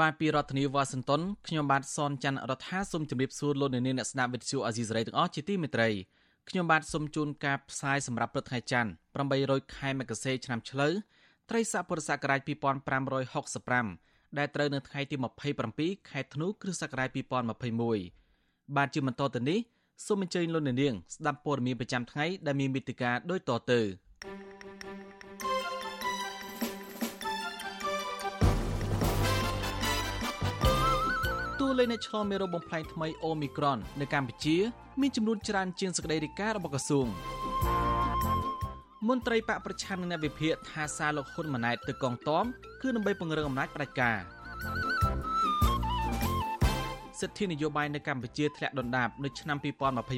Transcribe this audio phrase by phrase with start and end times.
[0.00, 5.88] បាទពីរដ្ឋធានីវ៉ាស៊ីនតោនខ្ញុំបាទសនច័ន្ទរដ្ឋាសូមជម្រាបសួរលោកអ្នកនាងអ្នកស្ដាប់វិទ្យុអាស៊ីសេរីទាំងអស់ជាទីមេត្រី
[6.48, 8.90] ខ្ញុំបាទសូមជូនការផ្សាយសម្រាប់ព្រឹកថ្ងៃច័ន្ទ
[9.32, 10.92] 800ខែមករាឆ្នាំឆ្លូវ
[11.50, 12.40] ត្រីស័កពុរសករាជ
[13.58, 15.16] 2565ដែលត្រូវនៅថ្ងៃទី
[15.62, 17.08] 27ខែធ្នូគ្រិស្តសករាជ
[17.94, 19.58] 2021បាទជាបន្តទៅនេះ
[20.06, 23.80] សូមអញ្ជើញលោកអ្នកនាងស្ដាប់ព័ត៌មានប្រចាំថ្ងៃដែលមានមេតិការដូចតទៅ
[31.78, 34.56] លេខនៃឆ្លងមេរោគបំផ្លែងថ្មីអូមីក្រុននៅកម្ពុជា
[35.00, 37.06] មានចំនួនច្រើនជាងសេចក្តីរាយការណ៍របស់ក្រសួង
[39.08, 42.44] មន្ត្រីបកប្រឆាំងនឹងអ្នកវិភាគថាសារលោកហ៊ុនម៉ាណែតទៅកងទ័ព
[42.82, 44.18] គឺដើម្បីពង្រឹងអំណាចផ្ដាច់ការ
[47.20, 49.58] សិទ្ធិនយោបាយនៅកម្ពុជាធ្លាក់ដុនដាបនៅឆ្នាំ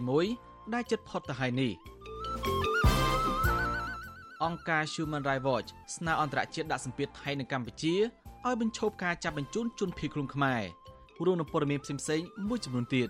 [0.07, 1.73] 2021ដែលជិតផុតទៅហើយនេះ
[4.45, 7.95] អង្គការ Human Rights Watch ស្នើអន្តរជាតិដាក់សម្ពាធថៃនៅកម្ពុជា
[8.47, 10.63] ឲ្យបញ្ឈប់ការចាប់បញ្ជូនជនភៀសខ្លួនខ្មែរ
[11.25, 13.09] រួមនឹងព័ត៌មានផ្សេងៗមួយចំនួនទៀត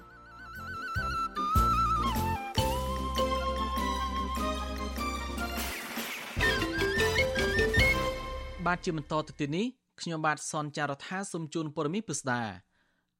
[8.66, 9.66] បាទជាបន្តទៅទៀតនេះ
[10.00, 12.42] ខ្ញុំបាទសនចាររថាសូមជូនព័ត៌មានពិស្ដា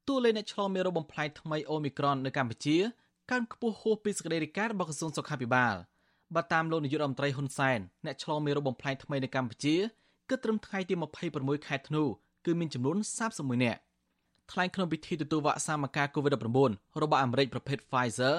[0.09, 2.77] តួលេខអ្នកឆ្លងមេរោគបំផ្លែងថ្មីអូមីក្រុននៅកម្ពុជា
[3.31, 5.75] កើនខ្ពស់ហួសពីសេចក្តីរាយការណ៍របស់ក្រសួងសុខាភិបាល
[6.35, 9.77] បើតាមលោកនាយករដ្ឋមន្ត្រីហ៊ុនសែនអ្នកឆ្លងមេរោគបំផ្លែងថ្មីនៅកម្ពុជា
[10.29, 10.95] គិតត្រឹមថ្ងៃទី
[11.31, 12.03] 26ខែធ្នូ
[12.47, 12.97] គឺមានចំនួន
[13.31, 13.81] 31នាក់
[14.53, 18.37] ថ្លែងក្នុងពិធីទទួលវ៉ាក់សាំងការ COVID-19 របស់អាមេរិកប្រភេទ Pfizer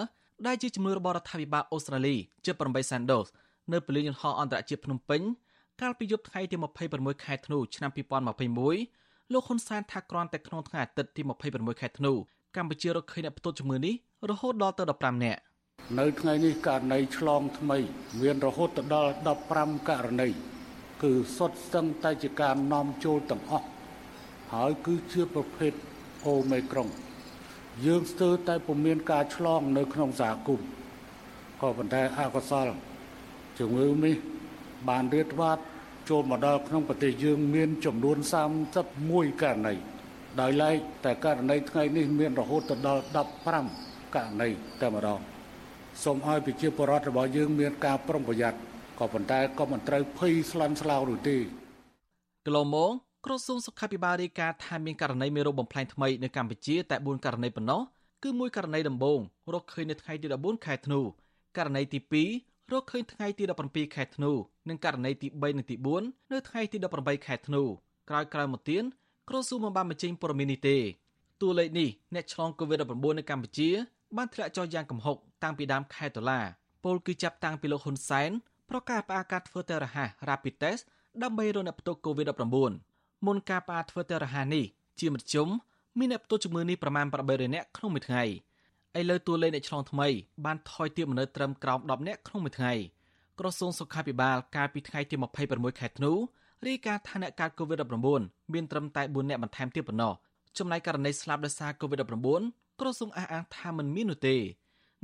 [0.47, 3.28] ដែលជាជំនួយរបស់រដ្ឋាភិបាលអូស្ត្រាលីជិត8សែនដូស
[3.73, 5.22] នៅពលានយន្តហោះអន្តរជាតិភ្នំពេញ
[5.81, 6.56] កាលពីយប់ថ្ងៃទី
[6.90, 7.91] 26ខែធ្នូឆ្នាំ
[8.66, 12.13] 2021លោកហ៊ុនសែនថាគ្រាន់តែក្នុងថ្ងៃអាទិត្យទី26ខែធ្នូ
[12.56, 13.96] កម្ពុជារកឃើញអ្នកផ្ទុកជំងឺនេះ
[14.29, 15.41] រហូតដល់ទៅ15នាក់
[16.00, 17.78] នៅថ្ងៃនេះករណីឆ្លងថ្មី
[18.22, 19.12] មានរហូតដល់
[19.50, 20.29] 15ករណី
[21.03, 23.67] គឺសុទ្ធសឹងតែជាការនាំចូលទាំងអស់
[24.53, 25.73] ហើយគឺជាប្រភេទ
[26.25, 26.88] អូមេក្រុង
[27.85, 30.67] យើងស្ទើរតែពុំមានការឆ្លង នៅ ក្នុងសហគមន៍
[31.61, 32.67] ក៏ប៉ុន្តែអកុសល
[33.59, 34.16] ជំងឺនេះ
[34.89, 35.63] បានរៀបវាត់
[36.09, 38.17] ចូលមកដល់ក្នុងប្រទេសយើងមានចំនួន
[38.83, 39.73] 31ករណី
[40.41, 43.03] ដោយឡែកតែករណីថ្ងៃនេះមានរហូតដល់
[43.57, 44.49] 15ករណី
[44.81, 45.19] តែម្ដង
[46.03, 48.59] សូមឲ្យប្រជាពលរដ្ឋរបស់យើងមានការប្រុងប្រយ័ត្ន
[48.99, 51.38] ក៏ប៉ុន្តែក៏មិនត្រូវភ័យស្លន់ស្លោនោះទេ
[52.45, 57.81] គីឡូម៉ូក្រសួងសុខាភិបាលរាយការណ៍ថាមានករណីមេរោគបំផ្លែងថ្មីនៅកម្ពុជាតែ4ករណីប៉ុណ្ណោះ
[58.23, 59.19] គឺមួយករណីដំបូង
[59.53, 61.00] រកឃើញនៅថ្ងៃទី14ខែធ្នូ
[61.57, 62.00] ករណីទី
[62.31, 64.31] 2រកឃើញថ្ងៃទី17ខែធ្នូ
[64.69, 67.63] និងករណីទី3និងទី4នៅថ្ងៃទី18ខែធ្នូ
[68.09, 68.83] ក្រោយក្រោយមកទៀត
[69.29, 70.78] ក្រសួងមិនបានបញ្ចេញព័ត៌មាននេះទេ
[71.41, 73.69] តួលេខនេះអ្នកឆ្លង COVID-19 នៅកម្ពុជា
[74.17, 76.39] បានធ្លាក់ចុះយ៉ាងគំហុកតាំងពីដើមខែតុលា
[76.84, 78.31] ពលគឺចាប់តាំងពីលោកហ៊ុនសែន
[78.69, 80.84] ប្រកាសផ្អាកការធ្វើតេស្តរហ័ស Rapid Test
[81.23, 84.66] ដើម្បីរកអ្នកផ្ទុក COVID-19 មុនការផ្អាកធ្វើតេស្តរហ័សនេះ
[85.00, 85.47] ជាមធ្យម
[86.00, 88.23] មានអ្នកផ្ទុកជំងឺនេះប្រមាណ800នាក់ក្នុងមួយថ្ងៃ
[89.00, 90.07] ឥឡូវតួលេខអ្នកឆ្លងថ្មី
[90.45, 92.73] បានថយទាបមកនៅត្រឹមក្រោម10នាក់ក្នុងមួយថ្ងៃ
[93.39, 95.16] ក្រសួងសុខាភិបាលកាលពីថ្ងៃទី
[95.47, 96.11] 26ខែធ្នូ
[96.67, 100.13] រាយការណ៍ថាអ្នកកើត COVID-19 មានត្រឹមតែ4នាក់បន្ថែមទៀតប៉ុណ្ណោះ
[100.57, 104.35] ចំណែកករណីស្លាប់ដោយសារ COVID-19 ក្រសួងអះអាងថាមិនមាននោះទេ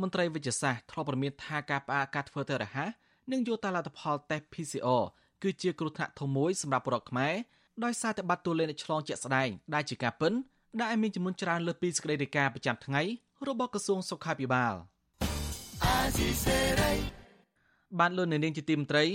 [0.02, 2.90] មន្ត្រីវិទ្យាសាស្ត្រធ្លាប់ប្រមានថាការផ្អាកការធ្វើតេស្តរហ័ស
[3.32, 5.04] និងយកតែលទ្ធផលតេស្ត PCR
[5.44, 7.34] គឺជាគ្រោះថ្នាក់ធំមួយសម្រាប់ប្រជាខ្មែរ
[7.82, 10.34] ដោយសារតែបាត់តួលេខនៃឆ្លងជាក់ស្ដែងដែលជាការពិន
[10.82, 13.02] ដែលមានចំនួនច្រើនលើសពីសេចក្តីរាយការណ៍ប្រចាំថ្ងៃ
[13.48, 14.74] របស់ក្រសួងសុខាភិបាល
[18.00, 19.06] បានលោកនៅនាងជាទីមន្ត្រី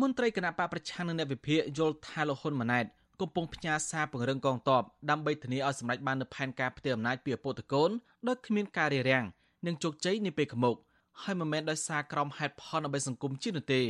[0.00, 2.84] មន្ត្រីគណៈបកប្រឆាំងនឹងអ្នកវិភាគយល់ថាលោកហ៊ុនម៉ាណែត
[3.20, 7.90] កំពុងផ្ញើសារពង្រឹងកងទ័ពដើម្បីធានាឲ្យសម្រេចបាននូវផែនការផ្ទៃអំណាចពីឪពុកតកូន
[8.28, 9.24] ដោយគ្មានការរារាំង
[9.66, 10.76] និងជោគជ័យនាពេលខាងមុខ
[11.22, 13.82] ហើយមិនមែនដោយសារក្រមហេតុផលដើម្បីសង្គមជាតិនោះទេ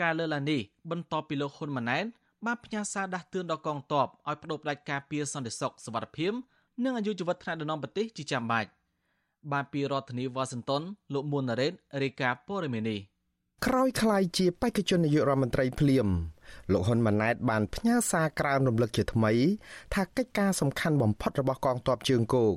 [0.00, 0.60] ការលើកឡើងនេះ
[0.90, 2.04] បន្ទាប់ពីលោកហ៊ុនម៉ាណែត
[2.46, 6.32] បានផ្ញើសារដាស់តឿនដល់កងទ័ពឲ្យបដូរផ្ដាច់ការពារសន្តិសុខសវត្ថិភាព
[6.84, 8.68] និងអាយុជីវិតថ្នាក់ដឹកនាំប្រទេសជាចាំបាច់
[9.52, 10.82] បានពីរដ្ឋធានីវ៉ាស៊ីនតោន
[11.14, 11.72] លោកមុនណារ៉េត
[12.02, 13.00] រាយការណ៍ព័ត៌មាននេះ
[13.66, 16.08] ក្រោយខ្លាយជាបេក្ខជននាយករដ្ឋមន្ត្រីភ្លាម
[16.72, 19.32] លោកហ៊ុនម៉ាណែតបានផ្ញើសារក្រើនរំលឹកជាថ្មី
[19.94, 22.54] ថាកិច្ចការសំខាន់បំផុតរបស់កងទ័ពជើងគោក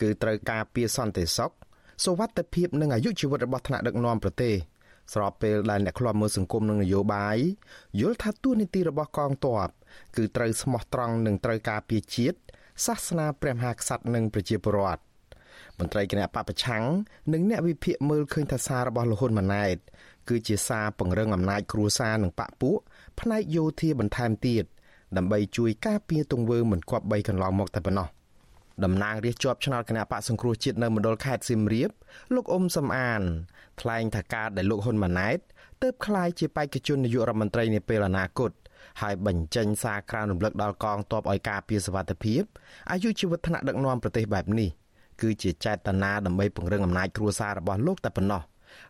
[0.00, 1.52] គឺត្រូវការពារសន្តិសុខ
[2.04, 4.54] សុវត្ថិភាពនិងអាយុជីវិតរបស់ថ្នាក់ដឹកនាំប្រទេស។
[5.12, 7.38] ស្របពេលដែលអ្នកខ្លាំមើលសង្គមនិងនយោបាយ
[8.00, 9.68] យល់ថាទួនាទីរបស់កងទ័ព
[10.16, 12.38] គឺត្រូវស្មោះត្រង់និងត្រូវការពារជាតិ
[12.86, 15.02] សាសនាព្រះមហាក្សត្រនិងប្រជាពលរដ្ឋ
[15.78, 16.84] មន្ត្រីគណៈបពប្រឆាំង
[17.32, 19.76] និងអ្នកវិភាគមើលឃើញថាសាររបស់លហ៊ុនម៉ាណែត
[20.28, 22.78] គឺជាសារពង្រឹងអំណាចគ្រួសារនិងបកពួក
[23.20, 24.64] ផ្នែកយោធាបន្ថែមទៀត
[25.16, 28.08] ដើម្បីជួយការពារទង្វើមិនគប្បីកន្លងមកតែប៉ុណ្ណោះ
[28.84, 31.90] តំណាងរាជជាប់ឆ្នោតគណៈបកសង្គ្រោះជាតិនៅមណ្ឌលខេត្តសៀមរាប
[32.34, 33.22] លោកអ៊ុំសំអាន
[33.80, 35.38] ថ្លែងថាការដែលលោកហ៊ុនម៉ាណែត
[35.82, 38.50] ទើបក្លាយជាបេក្ខជននាយករដ្ឋមន្ត្រីនាពេលអនាគត
[39.02, 42.42] ហើយបញ្ចេញសារក្រានរំលឹកដល់កងទ័ពឲ្យការពារសវត្ថិភាព
[42.90, 44.70] អាយុជីវិតថ្នាក់ដឹកនាំប្រទេសបែបនេះ
[45.20, 48.42] គឺជាចេតនាដើម្បីពង្រឹងអំណាចគ្រួសាររបស់លោកតែប៉ុណ្ណោះ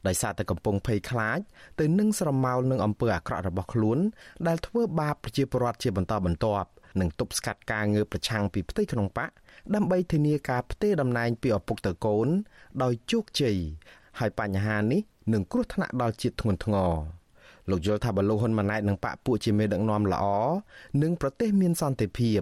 [0.06, 1.38] ដោយសារតែកំពុងភ័យខ្លាច
[1.80, 3.98] ទៅនឹងស្រមោលនឹងអំពើអាក្រក់របស់ខ្លួន
[4.46, 6.68] ដែលធ្វើបាបប្រជាពលរដ្ឋជាបន្តបន្ទាប់
[7.00, 9.30] និងទប់ស្កាត់ការងើបប្រឆាំងពីផ្ទៃក្នុងបក
[9.74, 12.28] ដើម្បីធានាការផ្ទេរតំណែងពីឪពុកទៅកូន
[12.82, 13.56] ដោយជោគជ័យ
[14.18, 15.00] ហើយបញ្ហានេះ
[15.32, 16.92] នឹងគ្រោះថ្នាក់ដល់ជាតិធ្ងន់ធ្ងរ
[17.70, 20.24] លោកយល់ថាបលូហ៊ុនម៉ាណែតនិងបកពួកជាមេដឹកនាំល្អ
[21.02, 22.40] និងប្រទេសមានសន្តិភាព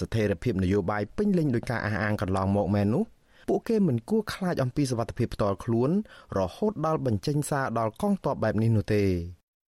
[0.00, 3.04] ស្ថិរភាពនយោបាយពេញលេញដោយការអះអាងកន្លងមកមែននោះ
[3.48, 5.90] ពួកគេមិនគួរខ្លាចអំពីសវត្ថិភាពផ្ទាល់ខ្លួន
[6.38, 9.04] រហូតដល់បញ្ចេញសារដល់កងទ័ពបែបនេះនោះទេ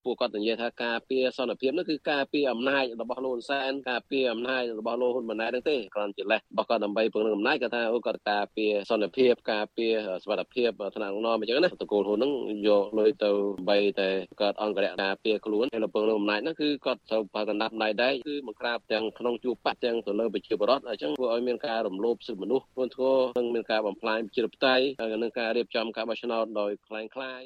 [0.04, 9.92] ពួកគាត់និយាយថាការពារសន្តិភាពនោះគឺការពារអំណាចរបស់លោកហ៊ុនសែនការពារអំណាចរបស់លោកហ៊ុនម៉ាណែតហ្នឹងទេគ្រាន់ជាលេសរបស់គាត់ដើម្បីពង្រឹងអំណាចគាត់ថាអូគាត់ការពារសន្តិភាពការពារ
[10.22, 12.32] សុខភាពថ្នាក់ដឹកនាំអញ្ចឹងណាតកូលហ៊ុនហ្នឹង
[12.68, 14.08] យកលុយទៅដើម្បីតែ
[14.40, 24.84] គាត់អង្គរៈការពារខ្លួនហើយពង្រឹងអំណាចហ្នឹងគឺគាត់ត្រូវបើកណ្ដាប់ណៃដែរគឺមកក្រាបទាំងក្នុងជួបបាក់ទាំងទៅលើប្រជាពលរដ្ឋអញ្ចឹងធ្វើឲ្យមានការរំលោភសិទ្ធិមនុស្សធ្ងន់ធ្ងរនិងមានការបំផ្លាញប្រជាធិបតេយ្យ
[25.22, 27.42] និងការរៀបចំការបោះឆ្នោតដោយខ្លាំងខ្លាយ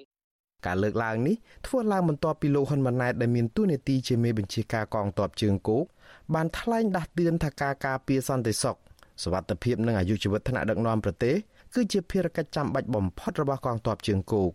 [0.65, 1.35] ការលើកឡើងនេះ
[1.67, 5.85] ធ្វើឡើងបន្ទាប់ពីលោកហ៊ុនម៉ាណែតដែលមានតួនាទីជាមេបញ្ជាការកងទ័ពជើងគោក
[6.33, 8.77] បានថ្លែងដាស់តឿនថាការការពារសន្តិសុខ
[9.23, 11.35] សวัสดิភាពនិងអាយុជីវិតថ្នាក់ដឹកនាំប្រទេស
[11.73, 14.51] គឺជាភារកិច្ចចាំបាច់បំផុតរបស់កងទ័ពជើងគោក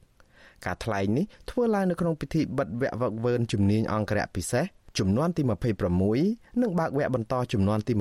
[0.64, 4.64] ការថ្លែងនេះធ្វើឡើងនៅក្នុងពិធីបិទវគ្គវឹកវើជំនាញអង្គរៈពិសេស
[4.97, 5.41] ចំនួនទី
[6.01, 7.93] 26និងបើកវគ្គបន្តចំនួនទី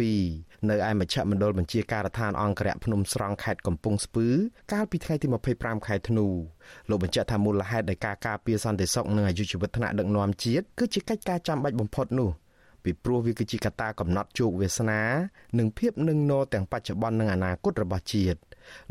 [0.00, 4.26] 27នៅឯមជ្ឈមណ្ឌលបញ្ជាការដ្ឋានអង្គរៈភ្នំស្រង់ខេត្តកំពង់ស្ពឺ
[4.72, 6.26] កាលពីថ្ងៃទី25ខែធ្នូ
[6.88, 12.30] លោកបញ្ជាក់ថាមូលហេតុនៃការការពារសន្តិសុខនិងអាយុជីវិតថ្នាក់ដឹកនាំជាតិគឺជាកិច្ចការចាំបាច់បំផុតនោះ
[12.84, 15.02] ពីព្រោះវាគឺជាកត្តាកំណត់ជោគវាសនា
[15.58, 18.38] និងភាពនឹងនរទាំងបច្ចុប្បន្ននិងអនាគតរបស់ជាតិ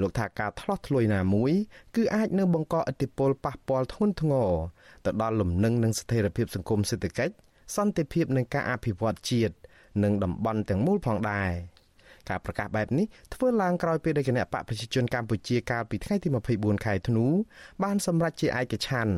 [0.01, 1.51] លោកថាការឆ្លោះឆ្លួយណាមួយ
[1.95, 4.51] គឺអាចនឹងបង្កឥទ្ធិពលប៉ះពាល់ធ្ងន់ធ្ងរ
[5.05, 7.33] ទៅដល់លំនឹងនិងស្ថិរភាពសង្គមសេដ្ឋកិច្ច
[7.75, 9.53] សន្តិភាពនិងការអភិវឌ្ឍជាតិ
[10.03, 11.51] និងតំបន់ទាំងមូលផងដែរ
[12.29, 16.27] ការប្រកាសបែបនេះធ្វើឡើងក្រោយពេលដែលគណៈបកប្រជាជនកម្ពុជាកាលពីថ្ងៃទី
[16.57, 17.25] 24ខែធ្នូ
[17.83, 19.13] បានសម្រេចជាឯកច្ឆ័ន្ទ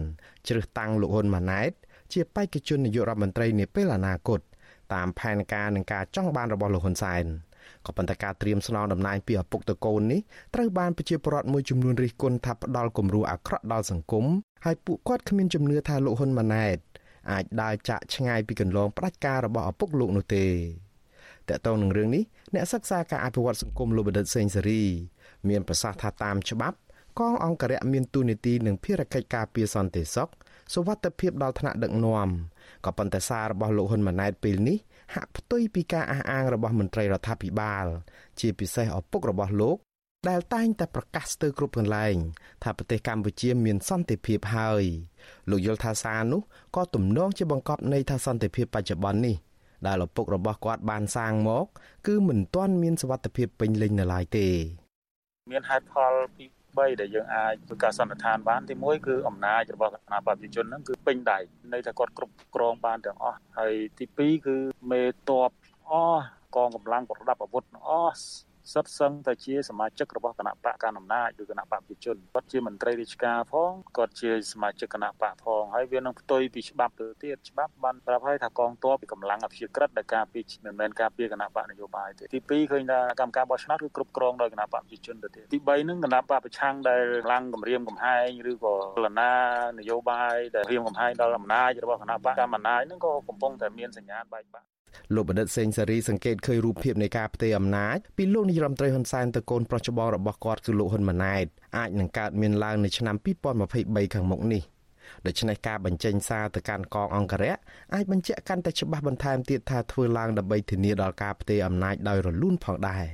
[0.48, 1.72] ជ្រើសតាំងលោកហ៊ុនម៉ាណែត
[2.14, 4.40] ជាបេក្ខជននាយករដ្ឋមន្ត្រីនាពេលអនាគត
[4.94, 7.26] តាមផែនការនិងការចង់បានរបស់លោកហ៊ុនសែន
[7.86, 10.20] ក៏ប៉ុន្តែការត្រៀមស្នងតំណែងពីឪពុកទៅកូននេះ
[10.56, 14.26] ត្រូវបានប្រជាពលរដ្ឋមួយចំនួនរិះគន់ថាផ្ដាល់គំរូអាក្រក់ដល់សង្គម
[14.66, 16.78] ហើយពួកគាត់គ្មានជំនឿថាលោកហ៊ុនម៉ាណែត
[17.32, 20.46] អាចដើរចាក់ឆ្ងាយពីកន្លងផ្ដាច់ការរបស់ឪពុកលោកនោះទេ
[21.50, 22.24] តើតើនឹងរឿងនេះ
[22.56, 24.84] អ្នកសិក្សាការអភិវឌ្ឍសង្គមលោកបណ្ឌិតសេងសេរី
[25.50, 26.78] មានប្រសាសន៍ថាតាមច្បាប់
[27.20, 30.30] កងអង្គរៈមានទូនីតិនិងភារកិច្ចការពារសន្តិសុខ
[30.74, 32.30] សុវត្ថិភាពដល់ថ្នាក់ដឹកនាំ
[32.86, 34.78] ក៏ប៉ុន្តែសាររបស់លោកហ៊ុនម៉ាណែតពេលនេះ
[35.14, 37.86] ហាក់ផ្ទុយពីការអះអាងរបស់មន្ត្រីរដ្ឋាភិបាល
[38.40, 39.78] ជាពិសេសឪពុករបស់លោក
[40.30, 42.16] ដែលតែងតែប្រកាសស្ទើរគ្រប់កន្លែង
[42.64, 44.84] ថាប្រទេសកម្ពុជាមានសន្តិភាពហើយ
[45.50, 46.42] លោកយល់ថាសារនោះ
[46.76, 49.36] ក៏ទំនងជាបង្កប់ន័យថាសន្តិភាពបច្ចុប្បន្ននេះ
[49.88, 51.66] ដែលឪពុករបស់គាត់បានសាងមក
[52.08, 54.48] គឺមិនទាន់មានសវត្ថិភាពពេញលេញនៅឡើយទេ
[55.52, 56.46] មានហេតុផលពី
[56.80, 61.40] 3ដែលយើងអាចធ្វើការសន្និដ្ឋានបានទី1គឺអំណាចរបស់គណៈបព្វជិជនហ្នឹងគឺពេញដៃ
[61.74, 64.58] ន័យថាគាត់គ្រប់គ្រងបានទាំងអស់ហើយទី2គឺ
[64.92, 65.52] មេតប
[65.90, 66.26] អស់
[66.56, 89.32] កងកម្លាំងប្រដាប់អាវុធអស់ សិតសឹងតែជាសមាជិករបស់គណៈបកកណ្ដាលអំណាចឬគណៈបកប្រជាជនគាត់ជាមន្ត្រីរាជការផងគាត់ជាសមាជិកគណៈបកផងហើយវានឹងផ្ទុយពីច្បាប់ទៅទៀតច្បាប់បានប្រាប់ឲ្យថាកងទ័ពកម្លាំងអភិជាក្រិតដែលការពារមិនមែនការពារគណៈបកនយោបាយទេទី2ឃើញថាកម្មការបោះឆ្នោតគឺគ្រប់គ្រងដោយគណៈបកប្រជាជនទៅទៀតទី3នឹងគណៈបកប្រឆាំងដែលកម្លាំងគម្រាមកំហែងឬក៏ចលនា
[89.80, 94.68] នយោបាយដែលគម្រាមកំហែងដល់អំណាចរបស់គណៈបកកម្មាណាចនឹងក៏កំពុងតែមានសញ្ញាបែកបាក់
[95.14, 101.46] លោកបណ្ឌិតសេងសេរីសង្កេតឃើញរូបភាពនៃការផ្ទេរអំណាចពីលោកនាយរដ្ឋមន្ត្រីហ៊ុនសែនទៅកូនប្រុសច្បងរបស់គាត់គឺលោកហ៊ុនម៉ាណែត
[101.78, 103.16] អាចនឹងកើតមានឡើងនៅឆ្នាំ
[103.66, 104.64] 2023ខាងមុខនេះ
[105.26, 107.58] ដូច្នេះការបញ្ចេញសារទៅកាន់កងអង្គរៈ
[107.94, 113.06] អាចបញ្ជាក់កាន់តែច្បាស់បន្ថែមទៀតថាធ្វើឡើងដើម្បីធានាដល់ការផ្ទេរអំណាចដោយរលូនផងដែរ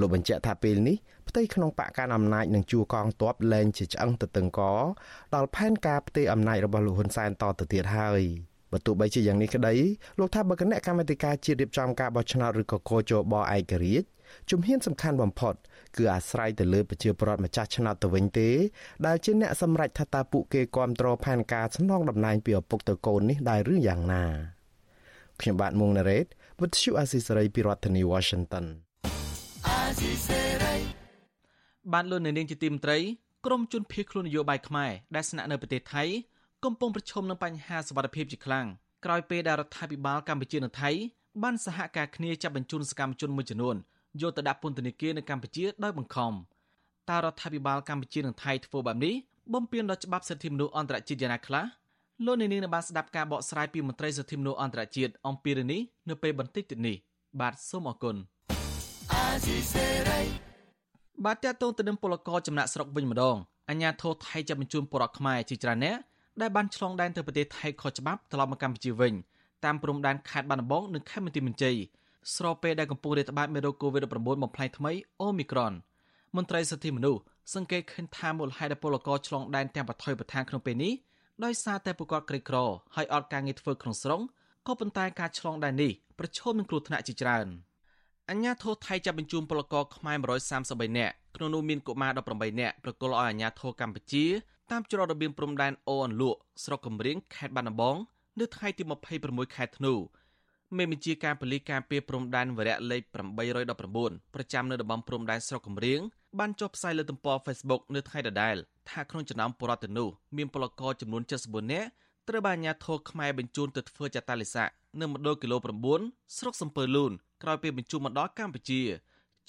[0.00, 0.96] លោកបញ្ជាក់ថាពេលនេះ
[1.28, 4.60] ផ្ទៃក្នុងបកកាន់អំណាចនឹងជួកងទ័ពលែងជាឆ្អឹងទៅតឹងក
[5.34, 8.22] ដល់ផែនការផ្ទេរអំណាចរបស់លោកហ៊ុនសែនតទៅទៀតហើយ។
[8.72, 9.74] បើទោះបីជាយ៉ាងនេះក្តី
[10.18, 14.06] លោកថាបើគណៈកម្មាធិការជាតិរៀបចំការបោះឆ្នោតឬក៏កោជបឯករាជ្យ
[14.50, 15.54] ជំហានសំខាន់បំផុត
[15.96, 18.50] គឺអាស្រ័យទៅលើប្រជាពលរដ្ឋម្ចាស់ឆ្នោតទៅវិញទេ
[19.06, 24.24] ដែលជាអ្នកសម្រេចថាតើពួកគេគ្រប់គ្រងផែនការស្នងតំណែងពីឪពុកទៅកូននេះដែរឬយ៉ាងណា
[25.40, 26.26] ខ្ញុំបាទមុងណារ៉េត
[26.60, 28.64] With you Asisari ពីរដ្ឋធានី Washington
[29.66, 30.76] អាស៊ីសេរី
[31.92, 32.98] បានលោកនៅនាងជាទីមត្រី
[33.46, 36.04] ក្រមជនភៀសខ្លួននយោបាយខ្មែរដែលស្នាក់នៅប្រទេសថៃ
[36.66, 38.66] កំពុងប្រឈមនឹងបញ្ហាសុវត្ថិភាពជាខ្លាំង
[39.04, 40.90] ក្រោយពេលដែលរដ្ឋាភិបាលកម្ពុជានិងថៃ
[41.42, 43.76] បានសហការគ្នាចាប់បញ្ជូនសកម្មជនមួយចំនួន
[44.20, 46.32] យកទៅដាក់ពន្ធនាគារនៅកម្ពុជាដោយបង្ខំ
[47.10, 49.14] តើរដ្ឋាភិបាលកម្ពុជានិងថៃធ្វើបែបនេះ
[49.54, 51.64] បំពានដល់ច្បាប់សិទ្ធិមនុស្សអន្តរជាតិយ៉ាងណាខ្លះ
[52.24, 56.96] លោកនាងនឹងបានស្ដាប់ការបកស្រាយពីមន្ត្រីសិទ្ធិមនុស្សអន្តរជាតិអំពីរឿងនេះនៅពេលបន្តិចទៀតនេះ
[57.40, 58.16] បាទសូមអរគុណ
[61.24, 63.36] បាទតើតងទៅនឹងពលករចំណាក់ស្រុកវិញម្ដង
[63.70, 65.96] អញ្ញាធរថៃចាប់បញ្ជូនពលរដ្ឋខ្មែរជាច្រើនអ្នក
[66.40, 69.14] ដែលបានឆ្លងដែនទៅប្រទេសថៃខុសច្បាប់ត្រឡប់មកកម្ពុជាវិញ
[69.64, 71.76] តាមព្រំដែនខេត្តបាត់ដំបងនិងខេត្តមន្ទីរមន្ជ័យ
[72.34, 75.72] ស្របពេលដែលកំពុងរាតត្បាតមេរោគ COVID-19 បំផ្លែងថ្មីអូមីក្រុន
[76.36, 77.20] មន្ត្រីសិទ្ធិមនុស្ស
[77.54, 80.92] សង្កេតឃើញថាមូលហេតុដែលពលករឆ្លងដែនទាំងបថុយបឋានក្នុងពេលនេះ
[81.44, 82.56] ដោយសារតែពួកគាត់ក្រីក្រ
[82.96, 84.20] ហើយអត់ការងារធ្វើក្នុងស្រុង
[84.66, 87.46] ក៏ប៉ុន្តែការឆ្លងដែននេះប្រឈមនឹងគ្រោះថ្នាក់ជាច្រើន
[88.30, 90.16] អញ្ញាធរថៃចាប់បញ្ជូនពលករខ្មែរ
[90.58, 94.24] 133នាក់ ក្នុងនោះមានកុមារ18នាក់ប្រគល់ឲ្យអាជ្ញាធរកម្ពុជា
[94.70, 97.96] តាមច្រករបៀងព្រំដែនអូអន្លក់ស្រុកកំរៀងខេត្តបាត់ដំបង
[98.40, 98.82] នៅថ្ងៃទី
[99.20, 99.94] 26ខែធ្នូ
[100.76, 103.02] មេបញ្ជាការប៉ូលីសការពារព្រំដែនវរៈលេខ
[103.68, 106.00] 819ប្រចាំនៅតំបន់ព្រំដែនស្រុកកំរៀង
[106.38, 108.56] បានចុះផ្សាយលើទំព័រ Facebook នៅថ្ងៃដដែល
[108.90, 111.88] ថាក្នុងចំណោមពលរដ្ឋទាំងនោះមានពលករចំនួន74នាក់
[112.28, 114.68] ត្រូវបានអាជ្ញាធរខ្មែរបញ្ជូនទៅធ្វើចតាលិស័ក
[115.00, 115.56] នៅមណ្ឌលគីឡូ
[115.96, 117.12] 9ស្រុកសំពើលូន
[117.42, 118.80] ក្រោយពេលបញ្ជូនមកដល់កម្ពុជា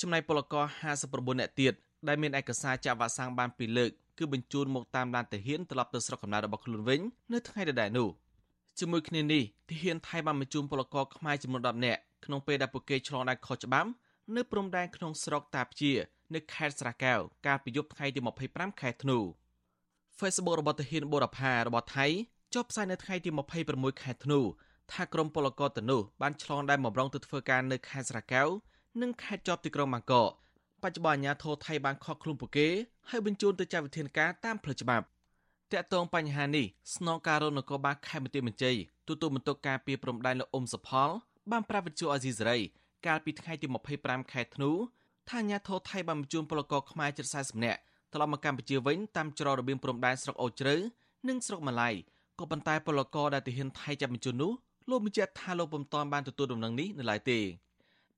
[0.01, 0.65] ចំណែកពលករ
[1.01, 1.73] 59នាក់ទៀត
[2.07, 7.01] ដែលមានឯកសារចាក់វ៉ាក់សាំងបានពីរលើកគឺបញ្ជូនមកតាមឡានទាហានត្រឡប់ទៅស្រុកកំណើតរបស់ខ្លួនវិញ
[7.33, 8.09] នៅថ្ងៃដដែលនោះ
[8.79, 13.89] ជាមួយគ្នានេះទាហានថៃបានបញ្ជូនពលករខ្មែរចំនួន10នាក់ក្នុងពេលដែលពួកគេឆ្លងដែនខុសច្បាប់
[14.35, 15.93] នៅព្រំដែនក្នុងស្រុកតាព្យា
[16.33, 18.19] នៅខេត្តស្រះកែវកាលពីយប់ថ្ងៃទី
[18.49, 19.17] 25ខែធ្នូ
[20.19, 22.05] Facebook របស់ទាហានបូរផារបស់ថៃ
[22.53, 23.29] ចុះផ្សាយនៅថ្ងៃទី
[23.65, 24.39] 26ខែធ្នូ
[24.93, 28.47] ថាក្រុមពលករទៅនោះបានឆ្លងដែនមករងទៅធ្វើការនៅខេត្តស្រះកែវ
[29.01, 30.29] និងខេត្តជាប់ទីក្រុងបាងកក
[30.83, 32.67] បច្ចុប្បន្នអាជ្ញាធរថៃបានខកខ្លួនពួកគេ
[33.09, 35.05] ហើយបញ្ជូនទៅចាត់វិធានការតាមផ្លូវច្បាប់
[35.71, 41.09] តាក់ទងបញ្ហានេះស្នងការរនគរបាលខេត្តបន្ទាយមានជ័យទទួលបន្ទុកការពីព្រំដែនលោកអ៊ុំសផល
[41.51, 42.59] បានប្រាប់វិទ្យុអេស៊ីសេរី
[43.05, 43.67] កាលពីថ្ងៃទី
[43.99, 44.71] 25ខែធ្នូ
[45.29, 47.79] ថាអាញាធរថៃបានបញ្ជូនពលករខ្មែរជិត40នាក់
[48.13, 50.75] ត្រឡប់មកកម្ពុជាវិញតាមច្រករបៀងព្រំដែនស្រុកអូជ្រៅ
[51.27, 51.89] និងស្រុកម៉ាឡៃ
[52.39, 54.51] ក៏ប៉ុន្តែពលករដែលទាហានថៃចាប់បញ្ជូននោះ
[54.89, 57.39] លោកបញ្ជាក់ថាលោកពុំតាន់បានទទួលដំណឹងនេះនៅឡើយទេ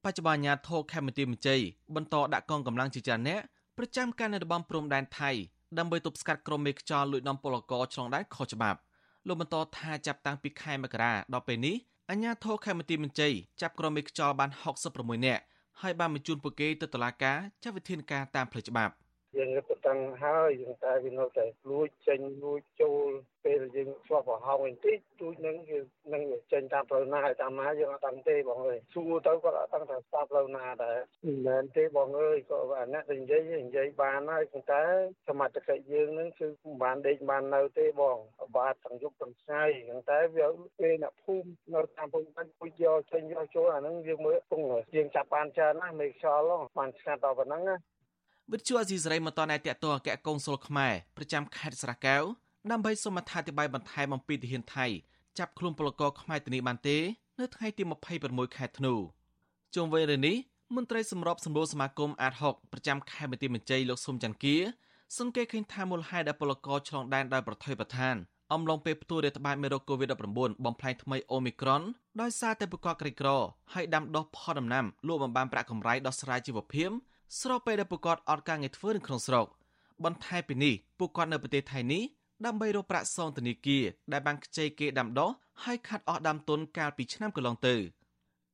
[0.07, 1.62] បច្ចុប្បន្នអាញាធរខេមរទីមជ័យ
[1.95, 3.41] បន្តដាក់កងកម្លាំងជាច្រើនអ្នក
[3.77, 5.31] ប្រចាំការនៅតំបន់ព្រំដែនថៃ
[5.77, 8.79] ដើម្បីទប់ស្កាត់ក្រុមមេខ្យល់លួចនាំពលករឆ្លងដែនខុសច្បាប់
[9.27, 11.75] លោកបន្តថាចាប់តាំងពីខែមករាដល់ពេលនេះ
[12.09, 14.50] អាញាធរខេមរទីមជ័យចាប់ក្រុមមេខ្យល់បាន
[14.88, 15.43] 66នាក់
[15.81, 18.93] ហើយបានបញ្ជូនពួកគេទៅតុលាការចាត់វិធានការតាមផ្លូវច្បាប់
[19.38, 23.10] យើងរត់តាំងហើយយើងតែវានៅតែលួចចេញលួចចូល
[23.46, 25.80] ពេលយើងស្វប់ប្រហោងបន្តិចទូចនឹងគឺ
[26.13, 34.84] នឹងចេញតាមផ្លូវណាហើយតាមណាយើងអត់ដឹងទេបងអើយសួរទៅគាត់អត់ដឹងថាស្ដាប់ផ្លូវណាដែរមិនមែនទេបងអើយក៏អាអ្នកទៅនិយាយនិយាយបានហើយប៉ុន្តែ
[35.27, 38.18] សមត្ថកិច្ចយើងនឹងគឺមិនបានដេកបាននៅទេបង
[38.58, 40.48] បាទទាំងយប់ទាំងថ្ងៃប៉ុន្តែវា
[40.80, 44.62] ពេលអ្នកភូមិនៅតាមភូមិបានពុជយកចេញយកចូលអាហ្នឹងយើងមើលពង
[44.96, 46.46] យើងចាប់បានច្រើនណាស់មេខ្យល់
[46.77, 47.75] បានស្ងាត់ដល់ប៉ុណ្ណឹងណា
[48.54, 52.24] វិទ្យុអេស៊ីសរ៉ៃមកតនឯតតអគ្គកុងស៊ុលខ្មែរប្រចាំខេត្តស្រះកែវ
[52.72, 54.86] ដើម្បីសូមអត្ថាធិប្បាយបន្ថែមអំពីទាហានថៃ
[55.40, 56.98] ចាប់ខ្លួនពលករខ្មែរទៅនេះបានទេ
[57.40, 57.84] នៅថ្ងៃទី
[58.20, 58.94] 26ខែធ្នូ
[59.75, 60.36] ជុំវិញរឿងនេះ
[60.75, 64.56] មន្ត្រីសម្របសម្រួលសមាគមអាត6ប្រចាំខេត្តបន្ទាយមានជ័យលោកស៊ុំច័ន្ទគា
[65.18, 68.16] សង្កេតឃើញថាមូលហេតុដែលពលករឆ្លងដែនដោយប្រថុយប្រឋាន
[68.54, 71.82] អំឡុងពេលផ្ទុះរាតត្បាតមេរោគ COVID-19 បំផ្លាញថ្មីអូមីក្រុន
[72.22, 73.30] ដោយសារតែប្រកបក្រីក្រ
[73.74, 76.90] ហើយដាំដុះផលដំណាំលក់បំបានប្រាក់កម្រៃដោះស្រាយជីវភាព
[77.39, 79.48] ស្របពេលដែលពួកគាត់អត់ការងារធ្វើនៅក្នុងស្រុក
[80.03, 82.03] បន្ថែមពីនេះពួកគាត់នៅប្រទេសថៃនេះ
[82.46, 85.29] ដើម្បីរកប្រាក់សងធនាគារដែលបានខ្ចីគេដាំដុះ
[85.63, 87.75] ហើយខាត់អស់ដើមទុនកាលពីឆ្នាំកន្លងទៅ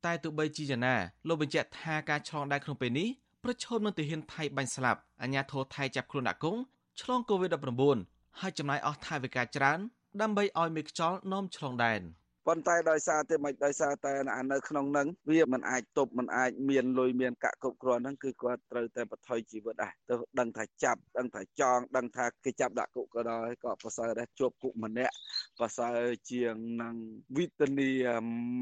[0.05, 0.95] តែទោះបីជាយ៉ាងណា
[1.27, 3.09] លោកបញ្ជាក់ថាការឆ្លងដែនក្នុងពេលនេះ
[3.43, 6.55] ប្រឈមនឹងទាហានថៃបាញ់ស្លាប់អាញាធរថៃចាប់ខ្លួនដាក់គុក
[7.01, 9.79] ឆ្លង COVID-19 ហើយចំណាយអស់ថវិកាច្រើន
[10.21, 12.01] ដើម្បីឲ្យមេខ្យល់នាំឆ្លងដែន។
[12.47, 14.13] ប៉ុន្តែដោយសារតែមិនដោយសារតែ
[14.51, 25.13] នៅក្នុងនឹងវាមិនអាចទប់មិនអាចមានលុយមានកាក់គ្រប់គ្រាន់ហ្នឹងគឺគាត់ត្រូវតែបថុយជីវិតដែរទៅដឹងថាចាប់ដឹងថាចងដឹងថាគេចាប់ដាក់គុកក៏ដោយក៏ប្រសើរដែរជាប់គុកម្នាក់
[25.61, 25.99] ប្រសើរ
[26.31, 26.95] ជាងនឹង
[27.37, 27.91] វិធានី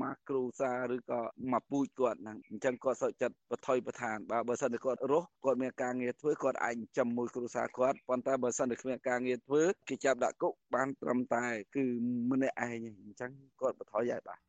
[0.02, 11.86] ម៉ាគ្រូសាឬក៏មកពូជគាត់ហ្នឹងអញ្ចឹងគាត់សុខចិត្តបថុយប្រឋានបើបើសិនតែគាត់រស់គាត់មានការងារធ្វើគាត់អាចចិញ្ចឹមមួយគ្រួសារគាត់ប៉ុន្តែបើសិនតែគ្មានការងារធ្វើគេចាប់ដាក់គុកបានត្រឹមតែ គឺ
[12.32, 14.40] ម្នាក់ឯងអញ្ចឹងគាត់គាត់បន្ថយហើយបាទ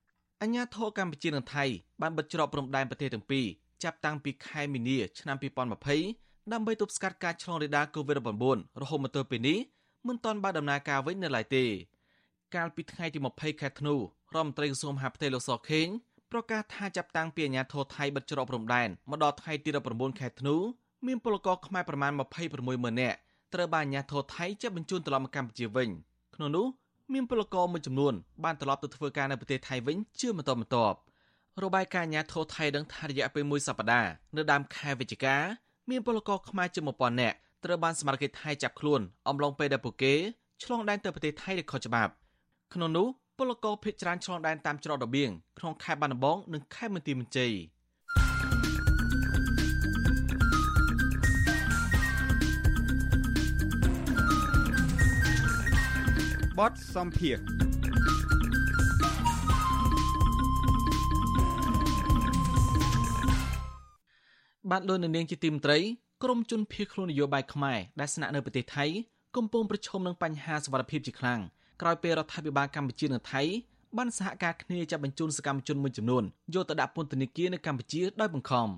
[0.43, 1.65] អញ្ញាធរកម្ពុជានិងថៃ
[2.03, 3.47] បានបិទច្រកព្រំដែនប្រទេសទាំងពីរ
[3.85, 5.37] ចាប់តាំងពីខែមីនាឆ្នាំ
[5.95, 9.59] 2020ដើម្បីទប់ស្កាត់ការឆ្លងរាលដាល COVID-19 រហូតមកទល់ពេលនេះ
[10.09, 11.65] មិនទាន់បានដំណើរការវិញនៅឡើយទេ
[12.57, 14.01] កាលពីថ្ងៃទី20ខែធ្នូរ
[14.33, 15.87] ដ្ឋមន្ត្រីក្រសួងមហាផ្ទៃលោកសខេង
[16.33, 20.57] ប្រកាសថាចាប់តាំងពីអាញាធរថៃបិទច្រកព្រំដែនមកដល់ថ្ងៃទី19ខែធ្នូ
[21.07, 23.19] មានពលករខ្មែរប្រមាណ26ម៉ឺននាក់
[23.55, 25.89] ត្រូវបានអាជ្ញាធរថៃចាប់បញ្ជូនត្រឡប់មកកម្ពុជាវិញ
[26.35, 26.67] ក្នុងនោះ
[27.13, 28.15] មានពលករមួយចំនួន
[28.45, 30.97] បានត្រឡប់ទៅធ្វើការនៅប្រទេសថៃវិញជាបន្តបន្ទាប់
[31.63, 35.37] របាយការណ៍អាជ្ញាធរថៃដឹងថារយៈពេលមួយសប្តាហ៍នៅដើមខែវិច្ឆិកា
[35.91, 40.15] មានពលករខ្មែរជាង1000នាក់ត្រូវបានសមត្ថកិច្ចថៃចាប់ខ្លួនអំឡុងពេលដែលពួកគេ
[40.63, 42.13] ឆ្លងដែនទៅប្រទេសថៃដោយខុសច្បាប់
[42.75, 43.07] ក្នុងនោះ
[43.39, 47.53] ពលករភៀសច្រើនឆ្លងដែនតាមច្រករបៀងក្នុងខេត្តបាត់ដំបងនិងខេត្តបន្ទាយមានជ័យ
[56.59, 57.37] បទសំភារ
[64.71, 65.79] បាទលោកនាងជាទីមត្រី
[66.23, 68.85] ក្រមជនភៀសខ្លួននយោបាយខ្មែរដែលស្នាក់នៅប្រទេសថៃ
[69.37, 71.41] កំពុងប្រឈមនឹងបញ្ហាសុវត្ថិភាពជាខ្លាំង
[71.81, 73.43] ក្រោយពេលរដ្ឋាភិបាលកម្ពុជានិងថៃ
[73.97, 78.69] បានសហការគ្នាចាប់បញ្ជូនសកម្មជនមួយចំនួនយកទៅដាក់ពន្ធនាគារនៅកម្ពុជាដោយបង្ខំ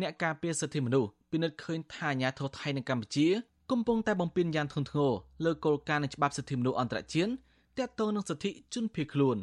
[0.00, 3.28] អ្នកការពារសិទ្ធិមនុស្សពិនិត្យឃើញថាអាញាធរថៃនៅកម្ពុជា
[3.70, 5.12] កំពុងតែបំពេញយ៉ាងធ្ងន់ធ្ងរ
[5.44, 7.30] លើគោលការណ៍នៃច្បាប់សិទ្ធិមនុស្សអន្តរជាតិ
[7.78, 9.38] ទាក់ទងនឹងសិទ្ធិជនភៀសខ្លួន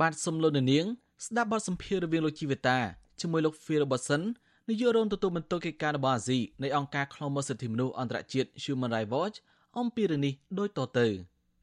[0.00, 0.86] បាទសំលុននាង
[1.26, 2.78] ស្ដាប់បទសម្ភាសន៍រវាងលោកជីវិតា
[3.20, 4.22] ជាមួយលោក Phil Robertson
[4.68, 9.36] នាយករងទទួលបន្ទុកកិច្ចការរបស់អាស៊ីនៃអង្គការឃ្លាំមើលសិទ្ធិមនុស្សអន្តរជាតិ Human Rights Watch
[9.78, 11.06] អំពីរឿងនេះដូចតទៅ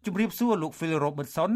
[0.06, 1.52] ជម្រាបសួរលោក Phil Robertson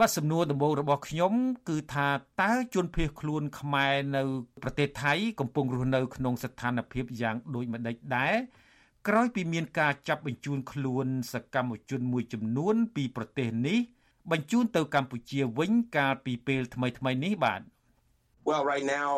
[0.00, 1.32] បាទសំណួរដំបូងរបស់ខ្ញុំ
[1.68, 2.08] គឺថា
[2.42, 4.22] តើជនភៀសខ្លួនខ្មែរនៅ
[4.62, 8.34] ប្រទេសថៃកំពុងរស់នៅក្នុងស្ថានភាពយ៉ាងដូចម្ដេចដែរ
[9.08, 13.78] ក្រោយពីមានការចាប់បញ្ជូនខ្លួនសកម្មជនមួយចំនួន ពីប្រទេសនេះ
[14.30, 17.62] បញ្ជូនទៅកម្ពុជាវិញកាលពីពេលថ្មីៗនេះបាទ
[18.50, 19.12] Well, right now,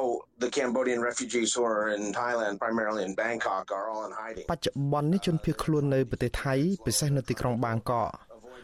[0.45, 4.47] the Cambodian refugees who are in Thailand, primarily in Bangkok, are all in hiding.
[4.53, 6.55] បច្ចុប្បន្ននេះជនភៀសខ្លួននៅប្រទេសថៃ
[6.87, 8.11] ពិសេសនៅទីក្រុងបាងកក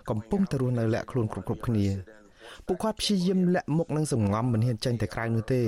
[0.08, 1.86] កំពុងតែរស់នៅលាក់ខ្លួនគ្រប់គ្រប់គ្នា
[2.66, 5.62] ពួកគាត់ព្យាយាមលាក់មុខនិងសម្ងំមិនហ៊ានចេញទៅក្រៅនោះទេ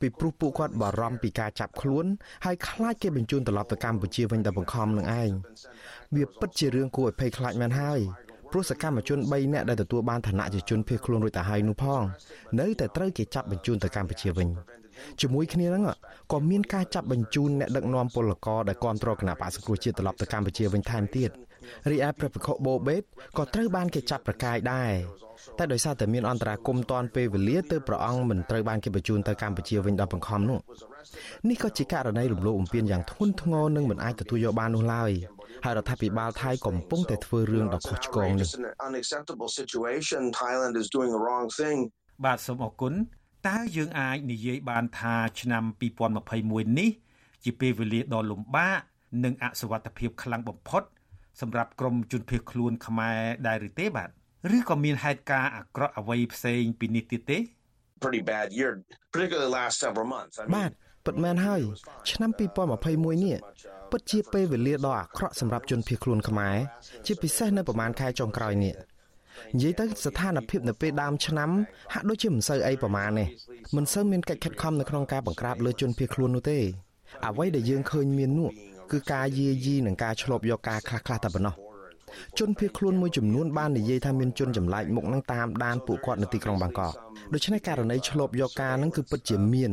[0.00, 2.04] ពីព្រោះពួកគាត់បារម្ភពីការចាប់ខ្លួន
[2.44, 5.30] ហើយខ្លាចគេបញ្ជូនត្រឡប់ទៅកម្ពុជាវិញដោយបង្ខំនឹងឯង
[6.14, 8.00] វាពិតជារឿងគួរឲ្យភ័យខ្លាចមែនហើយ
[8.50, 12.02] ព្រោះសកម្មជន3នាក់ដែលទទួលបានឋានៈជាជនភៀសខ្លួនរួចទៅហើយនោះផង
[12.60, 14.48] នៅតែត្រូវគេចាប់បញ្ជូនទៅកម្ពុជាវិញ
[15.20, 15.84] ជាមួយគ្នាហ្នឹង
[16.32, 21.30] ក៏មានការចាប់បញ្ជូនអ្នកដឹកនាំពលករដែលគ្រប់គ្រងគណៈបក្សសង្គ្រោះជាតិត្រឡប់ទៅកម្ពុជាវិញថែមទៀត
[21.90, 23.02] រីឯព្រះភិក្ខុបូបេត
[23.38, 24.92] ក៏ត្រូវបានគេចាប់ប្រកាយដែរ
[25.58, 30.58] តែដោយសារតែមានអន្តរាគមតាន់ពេលវេលាទើបព្រះអង្គមិនត្រូវបានគេបញ្ជូនទៅកម្ពុជាវិញដល់បង្ខំនោះ
[31.48, 35.10] នេះក៏ជាករណីរំលោភបំពានយ៉ាងធ្ងន់ធ្ងរនិងមិនអាចទទួលយកបាននោះឡើយ
[35.64, 38.48] ហើយរដ្ឋាភិបាលថៃកំពុងតែធ្វើរឿងដ៏ខុសឆ្គងនេះ
[42.24, 42.92] បាទសូមអរគុណ
[43.48, 45.62] តើយើងអាចនិយាយបានថាឆ្នាំ
[46.20, 46.90] 2021នេះ
[47.44, 48.78] ជាពេលវេលាដ៏លំបាក
[49.24, 50.82] និងអសវត្ថភាពខ្លាំងបំផុត
[51.40, 54.10] សម្រាប់ក្រមជនភៀសខ្លួនខ្មែរដែរឬទេបាទ
[54.56, 57.38] ឬក៏មានហេតុការណ៍អាក្រក់អ្វីផ្សេងពីនេះទៀតទេ
[58.02, 58.72] pretty bad year
[59.12, 60.70] particularly last several months បាទ
[61.06, 61.60] ពិតមែនហើយ
[62.10, 63.38] ឆ្នាំ2021នេះ
[63.92, 66.56] ពិតជាពេលវេលាដ៏អាក្រក់សម្រាប់ជនភៀសខ្លួនខ្មែរ
[67.06, 68.74] ជាពិសេសនៅប្រហែលខែចុងក្រោយនេះ
[69.54, 71.50] និយាយទៅស្ថានភាពនៅពេលដើមឆ្នាំ
[71.92, 73.28] ហាក់ដូចជាមិនសូវអីប្រហែលនេះ
[73.76, 76.58] មិនសូវមានកិច្ចខិតខំនៅក្នុងការបង្ក្រាបលើជនភៀសខ្លួននោះទេ
[77.26, 78.50] អ្វីដែលយើងឃើញមាននោះ
[78.92, 81.54] គឺការយាយីនិងការឆ្លប់យកការខ្លះខ្លះតែប៉ុណ្ណោះ
[82.38, 86.92] ជនភៀសខ្លួនមួយចំនួនបាននិយាយថាមានជនចម្លែកមុខនឹងតាមដានពួកគាត់នៅទីក្រុងបាងកក
[87.34, 89.72] ដូច្នេះករណីឆ្លប់យកការនឹងគឺពិតជាមាន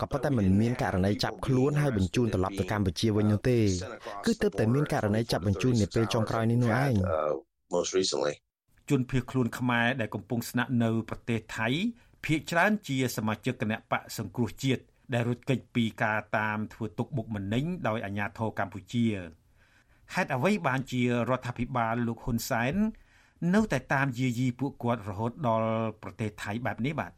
[0.00, 3.58] ក៏ប៉ុន្តែមិនមានករណីចាប់ខ្លួនហើយបញ្ជូនត្រឡប់ទៅកម្ពុជាវិញនោះទេ
[4.26, 6.94] គឺទើបតែមានករណីចាប់បញ្ជូននាពេលចុងក្រោយនេះនោះឯង
[7.74, 8.34] most recently
[8.90, 11.68] ជនភៀសខ្លួនខ្មែរដែលកំពុងស្នាក់នៅប្រទេសថៃ
[12.24, 19.06] ភ ieck ច្រើនជាសមាជិកគណៈបកសង្គ្រោះជាតិ ដែលរត់គេចពីការតាមធ្វើទុកបុកម្នេញដោយអាជ្ញាធរកម្ពុជា
[20.14, 22.74] ហេតុអ្វីបានជារដ្ឋាភិបាលលោកហ៊ុនសែន
[23.54, 25.68] នៅតែតាមយាយីពួកគាត់រហូតដល់
[26.02, 27.12] ប្រទេសថៃបែបនេះបាទ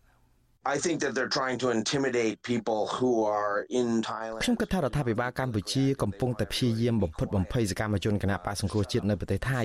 [0.75, 9.62] I think that they're trying to intimidate people who are in Thailand ខ្ញុំគិតថារដ្ឋាភិបាលកម្ពុជាកំពុងតែព្យាយាមបំផិតបំភ័យសកម្មជនគណបកសង្គ្រោះជាតិនៅប្រទេសថៃ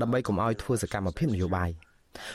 [0.00, 1.70] ដើម្បីកុំឲ្យធ្វើសកម្មភាពនយោបាយ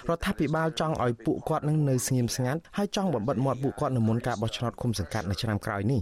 [0.10, 6.02] រដ្ឋាភិបាលចង់ឲ្យពួកគាត់នឹងនៅស្ងៀមស្ងាត់ហើយចង់បំបិតមាត់ពួកគាត់នៅមុនការបោះឆ្នោតឃុំសង្កាត់នៅឆ្នាំក្រោយនេះ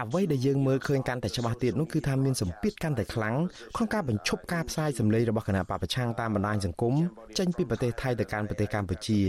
[0.00, 3.36] អ្វីដែលយើងមើលឃើញកាន់តែច្បាស់ទៀតនោះគឺថាមានសម្ពាធកាន់តែខ្លាំង
[3.76, 6.94] ក្នុងការបញ្ឈប់ការផ្សាយសម្លេងរបស់គណៈបពប្រឆាំងតាមបណ្ដាញសង្គម
[7.38, 9.20] ចេញពីប្រទេសថៃទៅកាន់ប្រទេសកម្ពុជា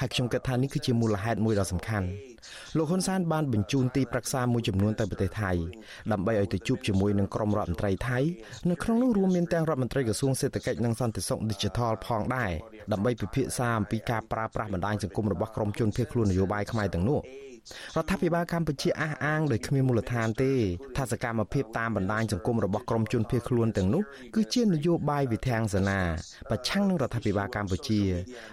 [0.00, 2.06] ហើយខ្ញុំគិតថានេះគឺជាមូលហេតុមួយដ៏សំខាន់
[2.76, 5.52] លោកហ៊ុនសែនបានបញ្ជូនទីប្រឹក្សាមួយចំនួនទៅប្រទេសថៃ
[6.12, 8.18] ដើម្បីឲ្យទៅជួបជាមួយនឹងក្រុមរដ្ឋមន្ត្រីថៃ
[8.70, 12.50] នៅក្នុងនោះរួមមានទាំងរដ្ឋមន្ត្រីក្រសួងសេដ្ឋកិច្ចនិងសន្តិសុខ Digital ផងដែរ
[12.92, 17.20] ដើម្បីពិភាក្សាអំពីការប្រើប្រាស់បណ្ដាញសង្គមរបស់ក្រុមជនភៀសខ្លួននយោបាយខ្មែរទាំងនោះ
[17.96, 20.52] រដ្ឋាភិបាលកម្ពុជាអះអាងដោយគ្មានមូលដ្ឋានទេ
[20.96, 24.02] ថាសកម្មភាពតាមបណ្ដាញសង្គមរបស់ក្រុមជនភៀសខ្លួនទាំងនោះ
[24.34, 26.00] គឺជានយោបាយវិធានសនា
[26.50, 28.02] ប្រឆាំងនឹងរដ្ឋាភិបាលកម្ពុជា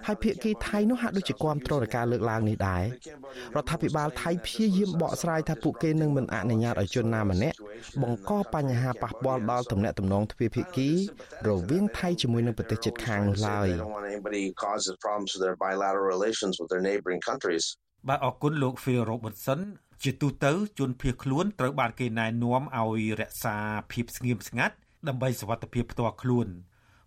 [0.08, 2.84] ហើយភាគីថៃនោះហាក់ដូចជាគាំទ្រដល់ការលើកឡើងនេះដែរ
[3.56, 7.58] រដ្ឋាភិបាលថៃព្យាយាមបកស្រាយថាពួកគេនឹងមិនអនុញ្ញាតឲ្យជនណាម្នាក់
[8.02, 10.90] បង្កបញ្ហាប៉ះពាល់ដល់ទំនាក់ទំនងទ្វេភាគី
[11.48, 13.70] រវាងថៃជាមួយនឹងប្រទេសជិតខាងនោះឡើយ
[18.08, 19.62] បាទអរគុណលោក Phil Robertson
[20.04, 23.56] ជាទូទៅជនភៀសខ្លួនត្រូវបានគេណែនាំឲ្យរក្សា
[23.92, 24.76] ភាពស្ងៀមស្ងាត់
[25.08, 26.48] ដើម្បីសុវត្ថិភាពផ្ទាល់ខ្លួន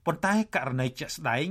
[0.07, 1.47] ប៉ុន្តែករណីជាក់ស្ដែង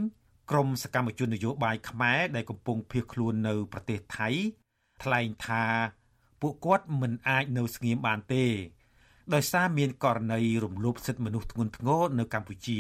[0.52, 4.30] ក្រមសកម្មជននយោបាយខ្មែរដែលកំពុងភៀសខ្លួននៅប្រទេសថៃ
[5.04, 5.66] ថ្លែងថា
[6.42, 8.46] ពួកគាត់មិនអាចនៅស្ងៀមបានទេ
[9.34, 12.80] ដោយសារមានករណីរំលោភសិទ្ធិមនុស្សធ្ងន់ធ្ងរនៅកម្ពុជា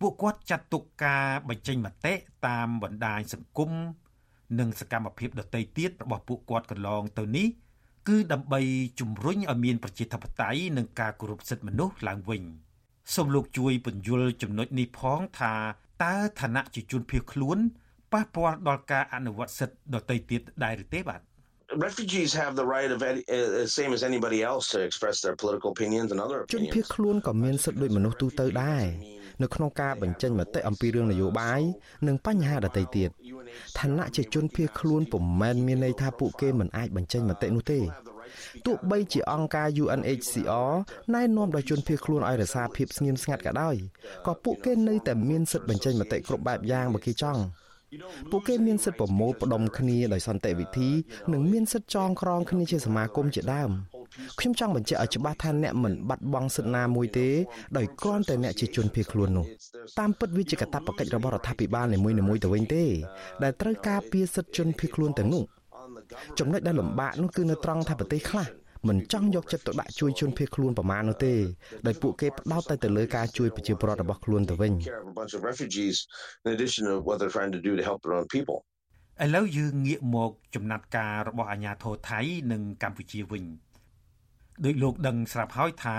[0.00, 2.14] ពួកគាត់ចាត់ទុកការបញ្ចេញមតិ
[2.46, 3.72] តាមបណ្ដាញសង្គម
[4.58, 7.48] និងសកម្មភាពដទៃទៀតរបស់ពួកគាត់កន្លងទៅនេះ
[8.08, 8.60] គឺដើម្បី
[9.00, 12.42] ជំរុញឲ្យមានប្រជាធិបតេយ្យនិងការគោរពសិទ្ធិមនុស្សឡើងវិញ
[13.14, 15.54] សូមលោកជួយពន្យល់ចំណុចនេះផងថា
[16.04, 17.58] តើឋានៈជាជនភៀសខ្លួន
[18.12, 21.20] ប៉ះពាល់ដល់ការអនុវត្តសិទ្ធិដទៃទៀតដែរឬទេបាទ
[21.86, 26.08] refugees have the right of uh, same as anybody else to express their political opinions
[26.12, 28.84] and other opinions ជនភៀសខ្លួនក៏មានសិទ្ធិដូចមនុស្សទូទៅដែរ
[29.42, 31.60] នៅក្នុងការបញ្ចេញមតិអំពីរឿងនយោបាយ
[32.06, 33.10] និងបញ្ហាដទៃទៀត
[33.78, 37.80] ឋានៈជាជនភៀសខ្លួនពុំមែនមានន័យថាពួកគេមិនអាចបញ្ចេញមតិនោះទេ
[38.66, 40.72] ទោះបីជាអង្គការ UNHCR
[41.14, 43.76] ណែនាំដល់ជនភៀសខ្លួនឲ្យរក្សាភាពស្ងៀមស្ងាត់ក៏ដោយ
[44.26, 47.42] ក៏ពួកគេនៅតែមានសិទ្ធិបញ្ចេញមតិគ្រប់បែបយ៉ាងបើគេចង់
[48.30, 50.90] ពួកគេមានសិទ្ធិប្រមូលផ្ដុំគ្នាដោយសន្តិវិធី
[51.32, 53.70] និងមានសិទ្ធិចងក្រងគ្នាជាសមាគមជាដើម
[54.38, 57.28] ខ្ញុំចង់បញ្ជាក់ឲ្យច្បាស់ថាអ្នកមិនបាត់បង់សិទ្ធិណាមួយទេ
[57.76, 59.46] ដោយគ្រាន់តែអ្នកជាជនភៀសខ្លួននោះ
[59.98, 62.84] តាមពិតវាជាកាតព្វកិច្ចរបស់រដ្ឋាភិបាលនីមួយៗទៅវិញទេ
[63.42, 65.44] ដែលត្រូវការពារសិទ្ធិជនភៀសខ្លួនទាំងនោះ
[66.38, 68.46] ចំណុចដែលលំបាកនោះគឺនៅត្រង់ថាប្រទេសខ្លះ
[68.88, 71.34] មិនចង់យកចិត្តទុកដាក់ជួយជនភៀសខ្លួនប្រមាណនោះទេ
[71.86, 74.72] ដោយពួកគេផ្ដោតតែទៅលើការជួយប្រជាពលរដ្ឋរបស់ខ្លួនទៅវិញ
[79.24, 82.20] ឥឡូវយើងងាកមកចំណាត់ការរបស់អាជ្ញាធរថៃ
[82.52, 83.44] និងកម្ពុជាវិញ
[84.64, 85.96] ដោយលោកដឹងស្រាប់ហើយថា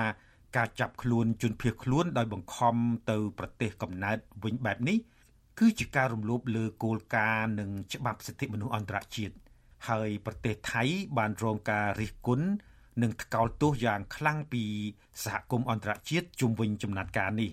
[0.57, 2.75] ការចាប់ខ្លួនជនភៀសខ្លួនដោយបង្ខំ
[3.11, 4.97] ទៅប្រទេសកំណើតវិញបែបនេះ
[5.59, 9.35] គឺជាការរំលោភលើគោលការណ៍និងច្បាប់សិទ្ធិមនុស្សអន្តរជាតិ
[9.89, 10.83] ហើយប្រទេសថៃ
[11.17, 12.47] បានរងការរិះគន់
[13.01, 14.63] និងថ្កោលទោសយ៉ាងខ្លាំងពី
[15.23, 17.51] សហគមន៍អន្តរជាតិជុំវិញចំណាត់ការនេះ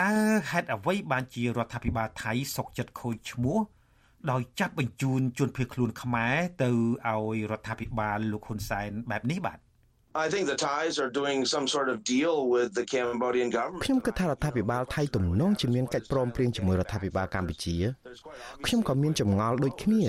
[0.00, 0.12] តើ
[0.50, 3.58] ហេតុអ្វីបានជារដ្ឋាភិបាលថៃសុកចិត្តខូចឈ្មោះ
[4.30, 6.70] ដោយចាប់បញ្ជូនជនភៀសខ្លួនខ្មែរទៅ
[7.06, 9.58] ឲ្យរដ្ឋាភិបាលលោកហ៊ុនសែនបែបនេះបាទ
[10.14, 13.82] I think the Thais are doing some sort of deal with the Cambodian government.
[13.84, 17.76] ខ្ញុំគិតថារដ្ឋាភិបាលថៃទំនងជាមានកិច្ចព្រមព្រៀងជាមួយរដ្ឋាភិបាលកម្ពុជា
[18.66, 20.02] ខ្ញុំក៏មានចម្ងល់ដូចគ្នា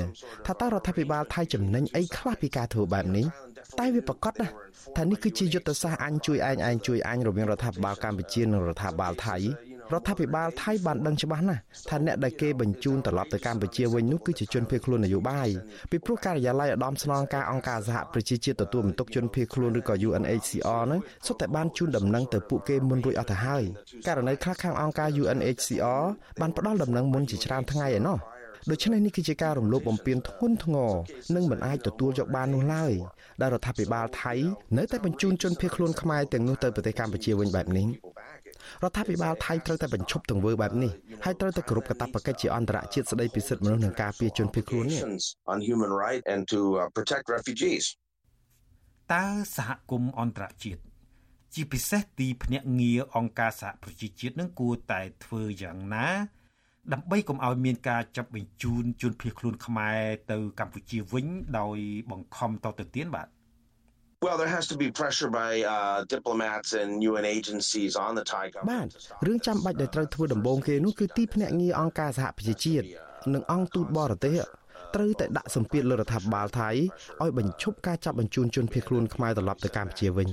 [0.46, 3.26] ថាតើរដ្ឋាភិបាលថៃចំណេញអីខ្លះពីការធ្វើបែបនេះ
[3.80, 4.48] តែវាប្រកាសណា
[4.98, 9.38] ថានេះគឺជាយុទ្ធសាស្ត្រអញជួយឯងឯងជួយអញរវាងរដ្ឋាភិបាលកម្ពុជានិងរដ្ឋាភិបាលថៃ
[9.91, 15.50] រដ្ឋាភិបាលថៃបានដឹងច្បាស់ណាស់ថាអ្នកដែលគេបញ្ជូនត្រឡប់ទៅកម្ពុជាវិញនោះគឺជាជនភៀសខ្លួននយោបាយ
[15.91, 23.63] ពីព្រោះការិយាល័យឧត្តមស្នងការអង្គការសហប្រជាជាតិទទួលបន្ទុកជនភៀសខ្លួនឬក៏ UNHCR ហ្នឹងសុទ្ធតែបានជូនដំណឹងទៅពួកគេមុនរួចអស់ទៅហើយ
[24.08, 26.04] ករណីខ្លះខាងអង្គការ UNHCR
[26.41, 28.19] បានផ្ដល់ដំណឹងមុនជាច្រើនថ្ងៃឯណោះ
[28.72, 30.91] ដូច្នេះនេះគឺជាការរំលោភបំពានធ្ងន់ធ្ងរ
[31.36, 32.93] និងមិនអាចទទួលយកបាននោះឡើយ
[33.41, 34.34] ដែលរដ្ឋាភិបាលថៃ
[34.78, 37.88] នៅតែបញ្ជូនជនភៀសខ្លួនខ្មែរទាំងនោះទៅប្រទេសកម្ពុជាវិញបែបនេះ
[38.84, 40.91] រដ្ឋាភិបាលថៃត្រូវតែបញ្ឈប់ទង្វើបែបនេះ
[41.26, 45.02] ហើយត្រូវតែគោរពកាតព្វកិច្ចជាអន្តរជាតិស្តីពីសិទ្ធិមនុស្សនិងការពារជនភៀសខ្លួននេះ
[49.13, 49.26] តើ
[49.58, 50.82] សហគមន៍អន្តរជាតិ
[51.54, 56.08] ជាពិសេសទីភ្នាក់ងារអង្គការសហប្រជាជាតិនឹងគួរតែធ្វើយ៉ាងណា
[56.91, 60.00] ដើម្បីកុំឲ្យមានការចាប់បញ្ជូនជនភៀសខ្លួនខ្មែរ
[60.32, 61.26] ទៅកម្ពុជាវិញ
[61.60, 61.78] ដោយ
[62.12, 63.28] បង្ខំតទៅទៀតបាទ
[64.26, 68.46] Well there has to be pressure by uh diplomats and UN agencies on the Thai
[68.54, 72.86] government បាទរឿងចាំបាច់ដែលត្រូវធ្វើដំបូងគេនោះគឺទីភ្នាក់ងារអង្គការសហប្រជាជាតិ
[73.34, 74.38] និងអង្គទូតបរទេស
[74.96, 76.69] ត្រូវតែដាក់សម្ពាធលើរដ្ឋាភិបាលថៃ
[77.22, 80.30] ឲ្យបញ្ឈប់ការចាប់បញ្ជូនជនភៀសខ្លួនខ្មែរត្រឡប់ទៅកម្ពុជាវិញ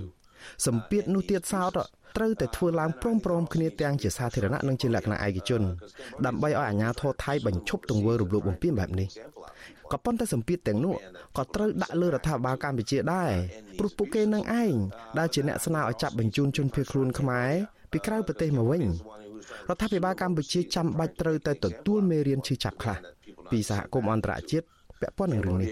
[0.67, 1.79] សម្ពាធនោះទៀតសោត
[2.17, 5.63] ត្រូវតែធ្វើឡើងព្រមព្រមគ្នាទាំងជាសាធារណៈនិងជាលក្ខណៈឯកជន
[6.27, 9.09] ដើម្បីឲ្យអាជ្ញាធរថៃបញ្ឈប់ទង្វើរំលោភបំពានបែបនេះ
[9.93, 10.95] ក៏ប៉ុន្តែសម្ពាធទាំងនោះ
[11.39, 13.33] ក៏ត្រូវដាក់លើរដ្ឋាភិបាលកម្ពុជាដែរ
[13.79, 14.75] ព្រោះពួកគេនឹងឯង
[15.19, 17.51] ដែលជាអ្នកស្នើឲ្យចាប់បញ្ជូនជនភៀសខ្លួនខ្មែរ
[17.93, 18.83] ពីក្រៅប្រទេសមកវិញ
[19.69, 22.97] រដ្ឋាភិបាលកម្ពុជាចាំបាច់ត្រូវតែទទួលមេរៀនឈឺចាប់ខ្លះ
[23.51, 24.67] ពីសហគមន៍អន្តរជាតិ
[25.01, 25.69] ពាក់ព័ន្ធនឹងរឿងនេះ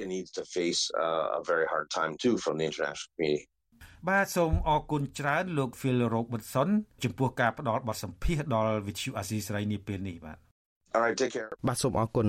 [4.07, 6.69] បាទសូមអរគុណច្រើនលោក Phil Robertson
[7.03, 10.39] ចំពោះការផ្ដល់បទសម្ភាសន៍ដល់ Vithu Azizi នេះពេលនេះបាទ
[10.95, 12.27] Alright take care បាទសូមអរគុណ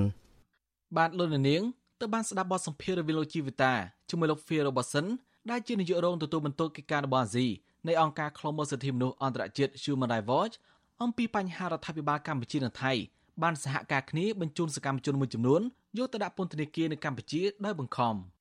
[0.97, 1.62] បាទលោកនាង
[1.99, 3.73] ទៅបានស្ដាប់បទសម្ភាសន៍រវាងលោកជីវិតា
[4.10, 5.05] ជាមួយលោក Phil Robertson
[5.51, 7.47] ដែលជានាយករងទទួលបន្ទុកកិច្ចការរបស់អាស៊ី
[7.88, 10.55] នៃអង្គការឃ្លាំមើលសិទ្ធិមនុស្សអន្តរជាតិ Human Rights Watch
[11.03, 12.93] អំពីបញ្ហារដ្ឋាភិបាលកម្ពុជានិងថៃ
[13.43, 15.62] បានសហការគ្នាបញ្ជូនសកម្មជនមួយចំនួន
[15.97, 18.15] យកទៅដាក់ពន្ធនាគារនៅកម្ពុជាដោយបង្ខំ។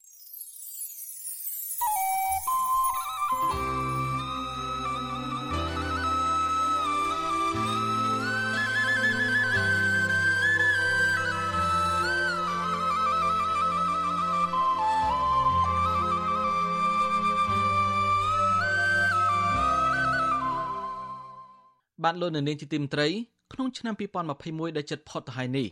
[22.04, 23.08] បានលោកនៅនាងជាទីមត្រី
[23.52, 23.94] ក្នុងឆ្នាំ
[24.34, 25.66] 2021ដែលជិតផុតទៅហើយនេះ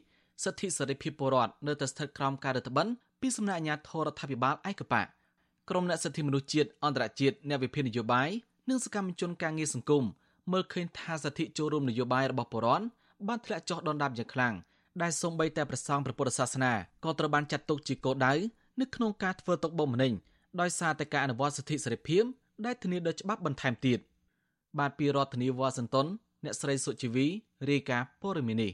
[0.45, 2.87] សិទ្ធិសេរីភាពពលរដ្ឋនៅតែស្ថិតក្រោមការរដ្ឋបិន
[3.21, 5.07] ពីសំណាក់អាជ្ញាធររដ្ឋាភិបាលឯកបក
[5.71, 8.29] ក្រមអ្នកសិទ្ធិមនុស្សជាតិអន្តរជាតិអ្នកវិភាគនយោបាយ
[8.69, 10.05] និងសកម្មជនការងារសង្គម
[10.53, 12.87] មើលឃើញថាសិទ្ធិចូលរួមនយោបាយរបស់ពលរដ្ឋ
[13.29, 14.55] បានធ្លាក់ចុះដុនដាបយ៉ាងខ្លាំង
[15.03, 16.73] ដែលសូម្បីតែប្រសង់ព្រះពុទ្ធសាសនា
[17.05, 18.33] ក៏ត្រូវបានចាត់ទុកជាគោលដៅ
[18.81, 20.13] នៅក្នុងការធ្វើទុកបុកម្នេញ
[20.61, 22.23] ដោយសារតែការអនុវត្តសិទ្ធិសេរីភាព
[22.67, 23.99] ដែលធានាដោយច្បាប់បន្ថែមទៀត
[24.79, 26.07] បាទពីរដ្ឋធានីវ៉ាស៊ីនតោន
[26.45, 27.27] អ្នកស្រីសុជីវី
[27.71, 28.73] រាយការណ៍ព័ត៌មាននេះ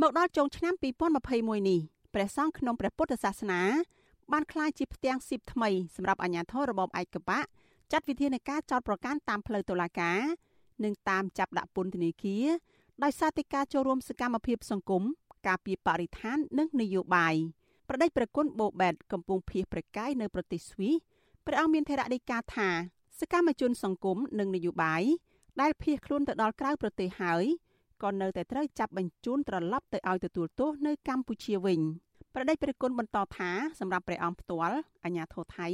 [0.00, 0.74] មកដល់ចុងឆ្នាំ
[1.22, 1.80] 2021នេះ
[2.14, 3.62] ព្រះសង្ឃក្នុងព្រះពុទ្ធសាសនា
[4.32, 7.44] បានក្លាយជាផ្ទាំងស៊ីបថ្មីសម្រាប់អាជ្ញាធររបបឯកបក
[7.92, 10.20] ចាត់វិធានការចោតប្រកាន់តាមផ្លូវតុលាការ
[10.84, 12.46] និងតាមចាប់ដាក់ពន្ធនាគារ
[13.02, 15.02] ដោយសារតែការចូលរួមសកម្មភាពសង្គម
[15.46, 17.34] ការពីបរិស្ថាននិងនយោបាយ
[17.88, 20.94] ប្រដេចប្រគុណបូបែតកំពុងភៀសប្រកាយនៅប្រទេសស្វីស
[21.46, 22.68] ព្រះអង្គមានថេរដីកាថា
[23.20, 25.02] សកម្មជនសង្គមនិងនយោបាយ
[25.60, 27.44] ដែលភៀសខ្លួនទៅដល់ក្រៅប្រទេសហើយ
[28.02, 31.80] ក៏នៅតែត្រូវចាប់បញ្ជូនត្រឡប់ទៅឲ្យទទួលទោសនៅកម្ពុជាវិញ
[32.34, 35.68] ប្រដេចព្រះគុណបន្តថាសម្រាប់ព្រះអង្គផ្ទាល់អាញាធរថៃ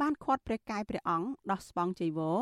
[0.00, 2.38] បានខាត់ព្រះកាយព្រះអង្គដោះស្បង់ចីវរ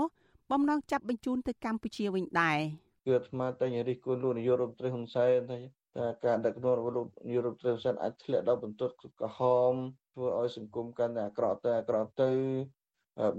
[0.51, 2.59] បំណងចាប់បញ្ជូនទៅកម្ពុជាវិញដែរ
[3.07, 5.59] គឺអាត្មាតែងរិះគន់លោកនាយករដ្ឋមន្ត្រីហ៊ុនសែនថា
[5.97, 9.73] តែការដឹកនាំរបស់លោកនាយករដ្ឋមន្ត្រីហ៊ុនសែនអាចធ្លាក់ដល់បន្ទាត់ក្រហម
[10.13, 12.31] ធ្វើឲ្យសង្គមកាន់តែអាក្រក់ទៅអាក្រក់ទៅ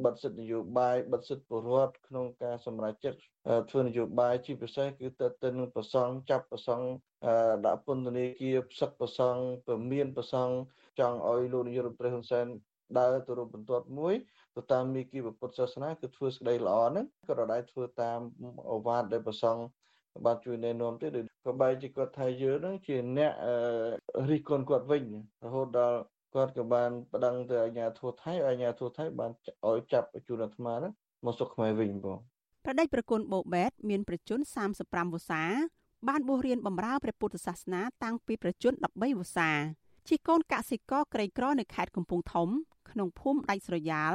[0.06, 3.20] បិទសិទ្ធិនយោបាយបិទសិទ្ធិពលរដ្ឋក្នុងការសម្រេចចិត្ត
[3.70, 6.86] ធ្វើនយោបាយជាពិសេសគឺទៅទៅនឹងប្រសង់ចាប់ប្រសង់
[7.66, 10.54] ដាក់ពន្ធនាគារផ្សឹកប្រសង់ពមៀនប្រសង់
[11.00, 12.48] ចង់ឲ្យលោកនាយករដ្ឋមន្ត្រីហ៊ុនសែន
[12.98, 14.16] ដើរទៅរកបន្ទាត់មួយ
[14.56, 18.20] ទៅតាមមីគីពុទ្ធសាសនាគឺធ្វើស្ដីល្អហ្នឹងក៏រដែរធ្វើតាម
[18.72, 19.62] អវាទដែលប្រសង់
[20.26, 23.32] បាទជួយណែនាំទេដូចក៏បែរជាគាត់ថាយើងហ្នឹងជាអ្នក
[24.30, 25.04] រិះគន់គាត់វិញ
[25.46, 26.00] រហូតដល់
[26.36, 29.32] គាត់ក៏បានប្តឹងទៅអាជ្ញាធរថៃអាជ្ញាធរថៃបាន
[29.68, 30.94] ឲ្យចាប់ជួនអាត្មាហ្នឹង
[31.26, 32.20] មកសុកខ្មែរវិញបង
[32.66, 34.40] ប្រដេចប្រគុណបូបែតមានប្រជជន
[34.78, 35.44] 35វស្សា
[36.10, 39.50] បានបួសរៀនបម្រើព្រះពុទ្ធសាសនាតាំងពីប្រជជន13វស្សា
[40.08, 42.50] ជាកូនកសិករក្រីក្រនៅខេត្តកំពង់ធំ
[42.90, 44.14] ក្នុងភូមិដាច់ស្រយាល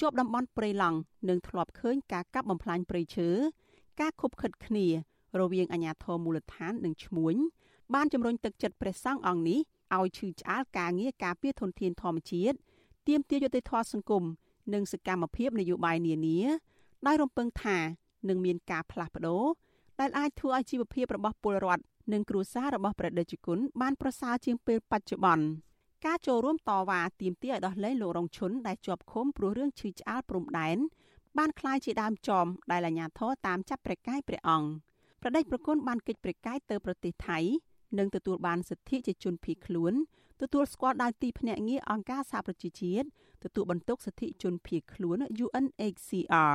[0.00, 0.98] ជាប់តំបន់ព្រៃឡង់
[1.28, 3.28] និងធ្លាប់ឃើញការកាប់បំផ្លាញព្រៃឈើ
[4.00, 4.86] ការខុបខិតគ្នា
[5.40, 7.34] រវាងអាជ្ញាធរមូលដ្ឋាននិងឈ្មួញ
[7.94, 9.60] បានជំរុញទឹកចិត្តព្រះសង្ឃអង្គនេះ
[9.97, 12.57] ឲ្យឈឺឆ្អាលការងារការពារធនធានធម្មជាតិ
[13.07, 14.23] ទាមទារយុត្តិធម៌សង្គម
[14.73, 16.39] និងសកម្មភាពនយោបាយនានា
[17.07, 17.77] ដោយរំពឹងថា
[18.29, 19.43] នឹងមានការផ្លាស់ប្ដូរ
[19.99, 21.83] ដែលអាចធ្វើឲ្យជីវភាពរបស់ពលរដ្ឋ
[22.13, 25.45] និងគ្រួសាររបស់ព្រះដេចគុណបានប្រសើរជាងពេលបច្ចុប្បន្ន
[26.05, 30.77] ការចូលរួមតវ៉ាទាមទារឲ្យដោះលែងលោករងឈុនដែលជាប់ឃុំព្រោះរឿងឈឺឆ្អាលព្រំដែន
[31.37, 34.69] បានคล้ายជាដើមចមដែលអាជ្ញាធរតាមចាប់ព្រះកាយព្រះអង្គ
[35.21, 37.39] ប្រដេចប្រគុណបានកិច្ចព្រះកាយទៅប្រទេសថៃ
[37.98, 39.92] និងទទួលបានសិទ្ធិជាជនភៀសខ្លួន
[40.42, 43.06] ទទួលស្គាល់ដោយទីភ្នាក់ងារអង្គការសហប្រជាជាតិ
[43.44, 46.54] ទទួលបន្ទុកសិទ្ធិជនភៀសខ្លួន UNHCR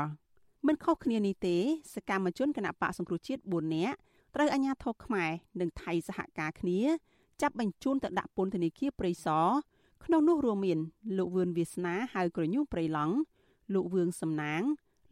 [0.67, 1.58] មិនខុសគ្នានេះទេ
[1.95, 3.97] សកម្មជនគណៈបកសង្គ្រោះជាតិ4នាក់
[4.36, 6.80] ត្រូវអាជ្ញាធរខ្មែរនិងថៃសហការគ្នា
[7.41, 9.47] ចាប់បញ្ជូនទៅដាក់ពន្ធនាគារព្រៃសរ
[10.06, 10.80] ក្នុងនោះរួមមាន
[11.17, 13.15] លោកវឿនវាសនាហៅក្រញូងព្រៃឡង់
[13.73, 14.62] លោកវឿងសំណាង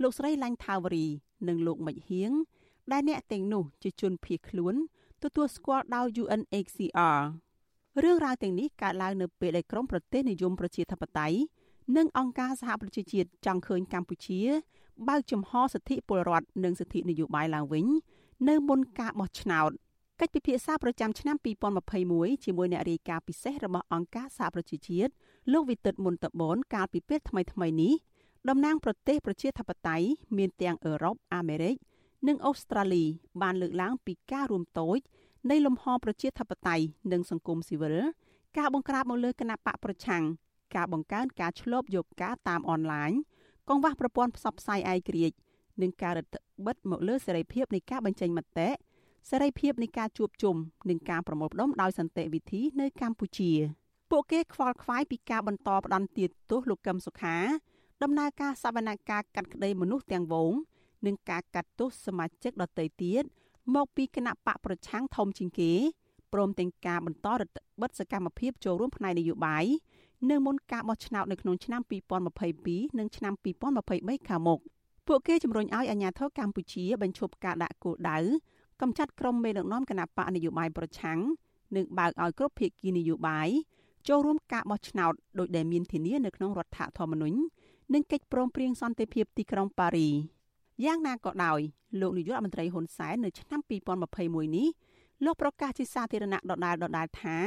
[0.02, 1.08] លោកស្រីឡាញ់ថាវរី
[1.48, 2.32] និងលោកមិចហៀង
[2.92, 4.76] ដែលអ្នកទាំងនោះជាជនភៀសខ្លួន
[5.24, 7.20] ទទួលស្គាល់ដោយ UNHCR
[8.04, 11.38] រឿងរ៉ាវទាំងនេះកើតឡើងនៅពេលដែលក្រមប្រទេសនិយមប្រជាធិបតេយ្យ
[11.98, 14.40] និងអង្គការសហប្រជាជាតិចង់ឃើញកម្ពុជា
[15.08, 17.86] បើកចំហសិទ្ធិពលរដ្ឋនិងសិទ្ធិនយោបាយឡើងវិញ
[18.50, 19.72] នៅមុនការបោះឆ្នោត
[20.20, 21.38] កិច្ចពិភាក្សាប្រចាំឆ្នាំ
[21.90, 25.12] 2021ជាមួយអ្នករាយការណ៍ពិសេសរបស់អង្គការសហប្រជាជាតិ
[25.54, 27.94] លោកវិទិតមុនតបនកាលពីពេលថ្មីៗនេះ
[28.50, 31.76] តំណាងប្រទេសប្រជាធិបតេយ្យមានទាំងអឺរ៉ុបអាមេរិក
[32.28, 33.06] និងអូស្ត្រាលី
[33.42, 35.00] បានលើកឡើងពីការរួមតូច
[35.50, 37.96] នៃលំហប្រជាធិបតេយ្យនិងសង្គមស៊ីវិល
[38.58, 40.24] ការបង្ក្រាបមកលើគណៈបកប្រឆាំង
[40.76, 43.12] ការបង្កើនការឆ្លប់យកការតាមអនឡាញ
[43.70, 45.38] កង្វះប្រព័ន្ធផ្សព្វផ្សាយឯករាជ្យ
[45.82, 48.70] និងការរឹតបន្តឹងមកលើសេរីភាពនៃការបញ្ចេញមតិ
[49.30, 50.56] សេរីភាពនៃការជួបជុំ
[50.90, 53.52] និងការប្រមូលផ្ដុំដោយសន្តិវិធីនៅកម្ពុជា
[54.12, 57.38] ពួកគេខ្វល់ខ្វាយពីការបន្តផ្ដន់ទាទោសលោកកឹមសុខា
[58.04, 60.54] ដំណើរការសវនកម្មកាត់ក្តីមនុស្សទាំងវង
[61.06, 63.24] និងការកាត់ទោសសមាជិកដទៃទៀត
[63.76, 65.74] មកពីគណៈបកប្រឆាំងធំជាងគេ
[66.34, 69.66] ព្រមទាំងការបន្តរដ្ឋបិទសកម្មភាពចូលរួមផ្នែកនយោបាយ
[70.30, 71.82] នៅមុនការបោះឆ្នោតនៅក្នុងឆ្នាំ
[72.40, 73.34] 2022និងឆ្នាំ
[73.82, 74.60] 2023ខាងមុខ
[75.08, 78.18] ពួកគេជំរុញឲ្យអាជ្ញាធរកម្ពុជាបញ្ឈប់ការដាក់គោលដៅ
[78.82, 81.20] កំចាត់ក្រុមមេដឹកនាំគណៈបកនយោបាយប្រឆាំង
[81.76, 83.50] និងបើកឲ្យគ្រប់ភាគីនយោបាយ
[84.08, 87.38] ចូលរួមការបោះឆ្នោតដោយដែលមានធានានៅក្នុងរដ្ឋធម្មនុញ្ញ
[87.94, 90.10] និងកិច្ចព្រមព្រៀងសន្តិភាពទីក្រុងប៉ារី
[90.86, 91.60] យ៉ាងណាក៏ដោយ
[92.00, 93.62] លោកនាយករដ្ឋមន្ត្រីហ៊ុនសែននៅឆ្នាំ
[94.10, 94.68] 2021នេះ
[95.26, 97.38] លោកប្រកាសជាសាធារណៈដដែលដដែលថា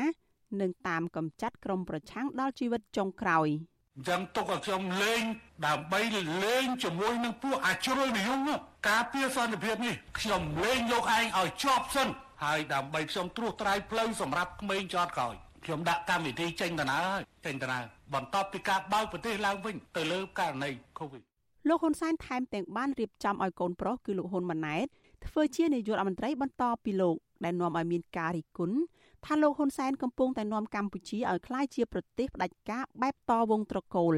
[0.60, 3.48] នឹងតាមកំចាត់ក្រុមប្រឆាំងដល់ជីវិតចុងក្រោយ
[3.96, 5.22] អញ្ចឹងទុកឲ្យខ្ញុំលេង
[5.66, 6.00] ដើម្បី
[6.44, 8.48] លេងជាមួយនឹងពួកអាជ្រុលនិយម
[8.88, 12.08] ការពារសន្តិភាពនេះខ្ញុំលេងយកឯងឲ្យជាប់សិន
[12.44, 21.22] ហើយដើម្បីខ្ញុំត្រួសត្រាយផ្លូវសម្រាប់ក្មេងចតក្រោយខ្ញុំដាក់កម្មវិធីចេញដំណើរហើយចេញដំណើរបន្ទាប់ពីការបើកប្រទេសឡើងវិញទៅលើករណី COVID
[21.68, 24.86] លោកហ៊ុនសែនថែមទាំងបានរៀបចំឲ្យកូនប្រុសគឺលោកហ៊ុនម៉ាណែត
[25.26, 28.76] ធ្វើជានាយករដ្ឋមន្ត្រីបន្តពីលោកដែលនាំឲ្យមានការរិះគន់
[29.24, 34.14] ថាលោកហ៊ុនសែនកំពុងតែនាំកម្ពុជាឲ្យក្លាយជាប្រទេសផ្ដាច់ការបែបតវងត្រកូល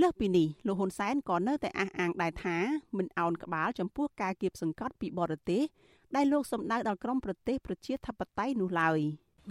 [0.00, 2.56] លើសពីនេះលោកហ៊ុនសែនក៏នៅតែអះអាងដែរថា
[2.96, 5.62] មិនអោនក្បាលចំពោះការគៀបសង្កត់ពីបរទេស
[6.16, 8.98] ដែលលោកសម្ដៅដល់ក្រមប្រទេសប្រជាធិបតេយ្យនោះឡើយ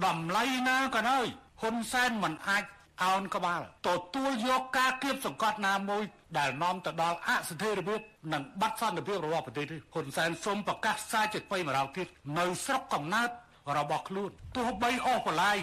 [0.06, 1.26] តម្លៃណាក៏ដោយ
[1.62, 2.63] ហ៊ុនសែនមិនអាច
[3.04, 6.04] អោនក្បាលទទួលយកការគៀបសង្កត់ណាមួយ
[6.38, 8.00] ដែលនាំទៅដល់អស្ថិរភាព
[8.34, 12.08] និងបាត់សន្តិភាពរបស់ប្រទេសនេះហ៊ុនសែនសូមប្រកាសសារជាថ្មីម្ដងទៀត
[12.40, 13.30] នៅស្រុកកំណើត
[13.78, 15.58] របស់ខ្លួនទោះបីអស់បលាយ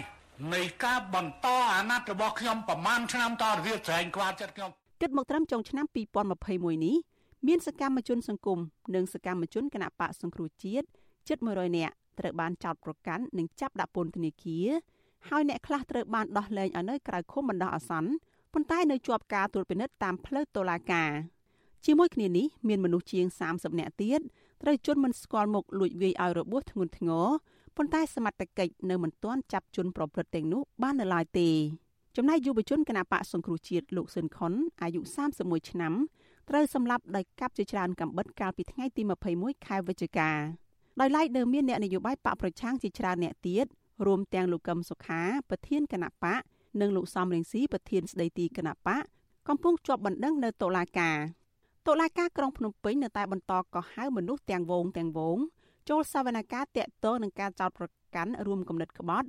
[0.53, 4.71] នៃការបន្តអាណត្តិរបស់ខ្ញុំប្រមាណឆ្នាំតទៅទៀតស្រែងខ្វះចិត្តខ្ញុំ
[5.01, 5.85] គិតមកត្រឹមចុងឆ្នាំ
[6.35, 6.95] 2021នេះ
[7.47, 8.59] មានសកម្មជនសង្គម
[8.95, 10.87] និងសកម្មជនគណបកសង្គ្រោះជាតិ
[11.27, 14.69] ជិត100នាក់ត្រូវបានចោទប្រកាន់និងចាប់ដាក់ពន្ធនាគារ
[15.29, 18.09] ហើយអ្នកខ្លះត្រូវបានដោះលែងឲ្យនៅក្រៅឃុំបណ្ដោះអាសន្ន
[18.53, 21.11] ប៉ុន្តែនៅជាប់ការត្រួតពិនិត្យតាមផ្លូវតុលាការ
[21.85, 24.21] ជាមួយគ្នានេះមានមនុស្សជាង30នាក់ទៀត
[24.61, 27.27] ត្រូវជន់មិនស្គាល់មុខលួចវាយឲ្យរបួសធ្ងន់ធ្ងរ
[27.77, 31.49] ប៉ុន្តែសមត្ថកិច្ចនៅមិនទាន់ចាប់ជនប្រព្រឹត្តទាំងនោះបាននៅឡើយទេ
[32.15, 35.01] ចំណែកយុវជនគណបកសង្គ្រោះជាតិលោកស៊ិនខុនអាយុ
[35.35, 35.93] 31ឆ្នាំ
[36.49, 39.01] ត្រូវសម្លាប់ដោយកាប់ជាច្រើនកំបិតកាលពីថ្ងៃទី
[39.33, 40.29] 21ខែវិច្ឆិកា
[40.99, 43.65] ដោយឡែកនៅមានអ្នកនយោបាយបកប្រឆាំងជាច្រើនអ្នកទៀត
[44.05, 46.41] រួមទាំងលោកកឹមសុខាប្រធានគណៈបក
[46.81, 49.03] និងលោកសំរងស៊ីប្រធានស្ដីទីគណៈបក
[49.47, 51.17] កំពុងជាប់បណ្ដឹងនៅតុលាការ
[51.87, 55.37] តុលាការក្រុងភ្នំពេញនៅតែបន្តកោះហៅមនុស្សទាំងវងទាំងវង
[55.89, 59.27] ចូលសវនកម្មតាក់ទងនឹងការចោទប្រកាន់រួមគំនិតក្បត់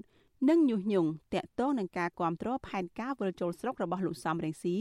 [0.48, 4.76] និងញុះញង់តាក់ទងនឹងការគ្រប់គ្រងផែនការវិលជុលស្រុករបស់លោកសំរងស៊ី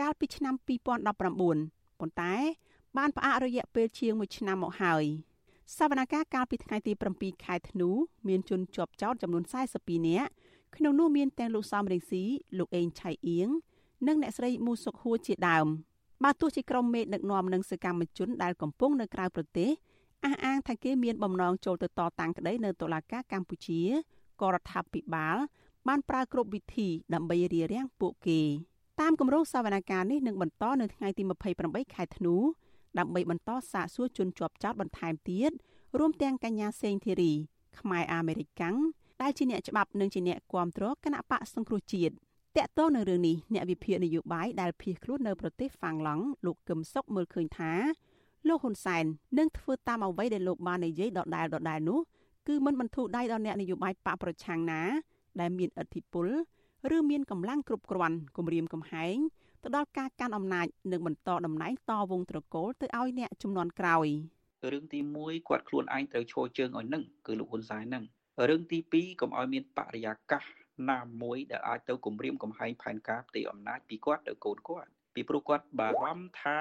[0.00, 2.34] កាលពីឆ្នាំ2019ប៉ុន្តែ
[2.96, 5.04] បានផ្អាករយៈពេលជាង1ឆ្នាំមកហើយ
[5.76, 7.88] សវនកម្មកាលពីថ្ងៃទី7ខែធ្នូ
[8.28, 9.44] មានជនជាប់ចោទចំនួន
[9.76, 10.30] 42នាក់
[10.76, 12.22] ក្នុងនោះមានទាំងលោកសំរងស៊ី
[12.58, 13.48] លោកអេងឆៃអៀង
[14.06, 15.66] និងអ្នកស្រីមូសុកហួរជាដើម
[16.24, 19.70] បើទោះជាក្រុមមេដឹកនាំនិងសកម្មជនដែលកំពុងនៅក្រៅប្រទេស
[20.24, 23.80] អះអាងថាគេមានបំណងចូលទៅតតាំងក្តីនៅតុលាការកម្ពុជា
[24.40, 25.36] ក៏រដ្ឋាភិបាល
[25.88, 28.40] បានប្រើគ្រប់វិធីដើម្បីរារាំងពួកគេ
[29.00, 31.22] តាមគម្រោងសវនកម្មនេះនឹងបន្តនៅថ្ងៃទី
[31.58, 32.36] 28ខែធ្នូ
[32.98, 35.52] ដើម្បីបន្តសាកសួរជនជាប់ចោតបន្ថែមទៀត
[35.98, 37.32] រួមទាំងកញ្ញាសេងធីរី
[37.78, 38.76] ខ្មែរអាមេរិកាំង
[39.22, 47.72] ដែលជាអ្នកច្បាប់និងជាអ្នកគាំទ្រគណៈបកសង្គ្រោះជាតិតកតទៅនឹងរឿងនេះអ្នកវិភាគនយោបាយដែលភៀសខ្លួននៅប្រទេសហ្វាំងឡង់លោកកឹមសុខមើលឃើញថា
[48.48, 49.04] លោកហ៊ុនសែន
[49.38, 52.00] នឹងធ្វើតាមអ្វីដែលលោកបាននិយាយដដែលដដែលនោះ
[52.48, 54.82] គឺមិនបន្ធូរដៃដល់អ្នកនយោបាយបកប្រឆាំងណា
[55.40, 56.26] ដែលមានឥទ្ធិពល
[56.96, 59.16] ឬមានកម្លាំងគ្រប់គ្រាន់គម្រាមកំហែង
[59.64, 64.08] ទៅដល់ការកាន់អំណាចនិងបន្តតំណែងតវងត្រកូលទៅឲ្យអ្នកចំនួនក្រោយ
[64.72, 68.04] រឿងទី1គាត់ខ្លួនឯងត្រូវឈរជើងឲ្យនឹងគឺលោកហ៊ុនសែននឹង
[68.48, 70.42] រឿងទី2កុំឲ្យមានបរិយាកាស
[70.90, 76.58] ណាមួយដែលអាចទៅគម្រាមកំហែងផែនការផ្ទៃអំណាចពីគាត់ទៅកូនគាត់ពីព្រោះគាត់បារម្ភថា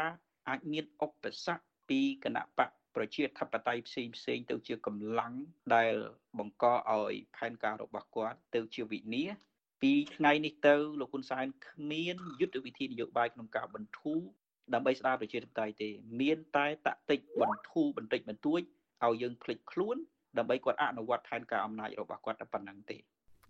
[0.49, 1.11] អាចមានឧប
[1.45, 5.33] សគ្គពីគណៈបកប្រជាធិបតេយ្យផ្សេងផ្សេងទៅជាកម្លាំង
[5.75, 5.93] ដែល
[6.39, 6.65] បង្ក
[6.97, 9.37] ឲ្យផែនការរបស់គាត់ទៅជាវិនាស
[9.81, 14.19] ពីថ្ងៃនេះទៅលោកហ៊ុនសែនគ្មានយុទ្ធវិធីនយោបាយក្នុងការបន្ធូរ
[14.73, 15.89] ដើម្បីស្ដារប្រជាធិបតេយ្យទេ
[16.21, 18.61] មានតែតាក់ទិចបន្ធូរបន្តិចបន្តួច
[19.03, 19.97] ឲ្យយើងភ្លេចខ្លួន
[20.37, 22.97] ដើម្បីគាត់អនុវត្តផែនការអំណាចរបស់គាត់តែប៉ុណ្្នឹងទេ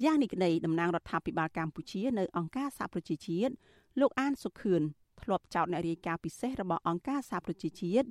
[0.06, 3.54] យ៉ាងនេះក្តីតំណាងរដ្ឋាភិបាលកម្ពុជានៅអង្គការសហប្រជាជាតិ
[4.00, 4.82] លោកអានសុខឿន
[5.22, 8.08] ធ្លាប់ចោទអ្នករាយការណ៍ពិសេសរបស់អង្គការសហប្រជាជាតិ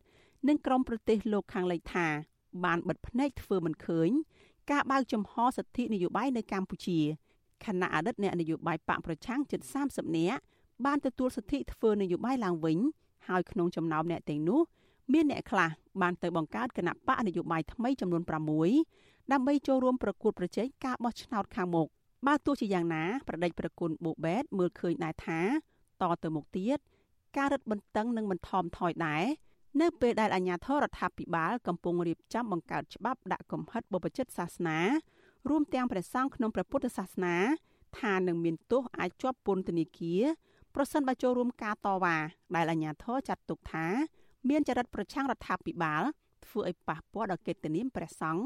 [0.49, 2.09] និងក្រមប្រទេសលោកខាងលិចថា
[2.65, 4.11] បានបិទភ្នែកធ្វើមិនឃើញ
[4.71, 7.01] ការបើកចំហសិទ្ធិនយោបាយនៅកម្ពុជា
[7.67, 10.41] ខណៈអតីតអ្នកនយោបាយបកប្រឆាំងជិត30នាក់
[10.87, 12.79] បានទទួលសិទ្ធិធ្វើនយោបាយឡើងវិញ
[13.29, 14.61] ហើយក្នុងចំណោមអ្នកទាំងនោះ
[15.13, 15.71] មានអ្នកខ្លះ
[16.03, 18.23] បានទៅបង្កើតគណៈបកនយោបាយថ្មីចំនួន
[18.77, 21.89] 6ដើម្បីចូលរួមប្រកួតប្រជែងការបោះឆ្នោតខាងមុខ
[22.27, 25.41] បើទោះជាយ៉ាងណាប្រដេចប្រគុណបូបែតមើលឃើញដែរថា
[26.03, 26.79] តទៅមុខទៀត
[27.37, 29.25] ការរឹតបន្តឹងនឹងមិនថមថយដែរ
[29.81, 34.79] នៅពេលដែលអាជ្ញាធររដ្ឋាភិបាលកំពុងរៀបចំបង្កើតច្បាប់ដាក់កំហិតបបជិតសាសនា
[35.49, 37.37] រួមទាំងព្រះសង្ឃក្នុងព្រះពុទ្ធសាសនា
[38.01, 40.23] ថានឹងមានទោសអាចជាប់ពន្ធនាគារ
[40.75, 42.17] ប្រសិនបើចូលរួមការតវ៉ា
[42.55, 43.87] ដែលអាជ្ញាធរចាត់ទុកថា
[44.49, 46.03] មានចរិតប្រឆាំងរដ្ឋាភិបាល
[46.47, 48.45] ធ្វើឲ្យប៉ះពាល់ដល់កិត្តិនាមព្រះសង្ឃ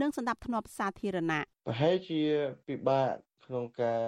[0.00, 2.20] និងសន្តិភាពសាធារណៈប្រហែលជា
[2.66, 3.10] ពិបាក
[3.46, 4.02] ក្នុងការ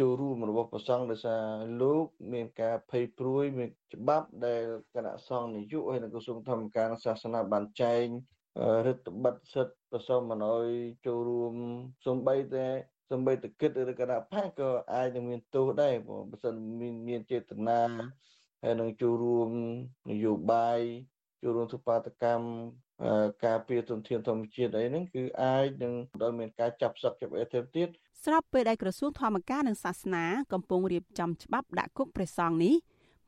[0.00, 1.42] ចូលរួមរបស់ប្រសង់ដោយសារ
[1.82, 4.62] លោក មានការភ័យព្រួយមានច្បាប់ដែល
[4.94, 8.06] គណៈសង្ឃនយោបាយហើយនិងក្រសួងធម្មការសាសនាបានចែង
[8.86, 10.68] រដ្ឋបတ်សិទ្ធប្រសងមិនអោយ
[11.06, 11.54] ចូលរួម
[12.06, 12.66] សំបីតែ
[13.10, 17.80] សំបីតគិតឬគណៈបកក៏អាចនឹងមានទោសដែរបើសិនមានមានចេតនា
[18.64, 19.50] ហើយនឹងចូលរួម
[20.10, 20.80] នយោបាយ
[21.42, 22.46] ចូលរួមសុបាតកម្ម
[23.44, 25.92] ការពារទុនធានធម្មជាតិអីហ្នឹងគឺអាចនឹង
[26.22, 27.88] ដល់មានការចាប់សឹកចាប់អីទៅទៀត
[28.24, 32.74] ស្របពេលដែលក្រសួងធម្មការនិងសាសនាកំពុងរៀបចំច្បាប់ដាក់គុកព្រះសង្ឃនេះ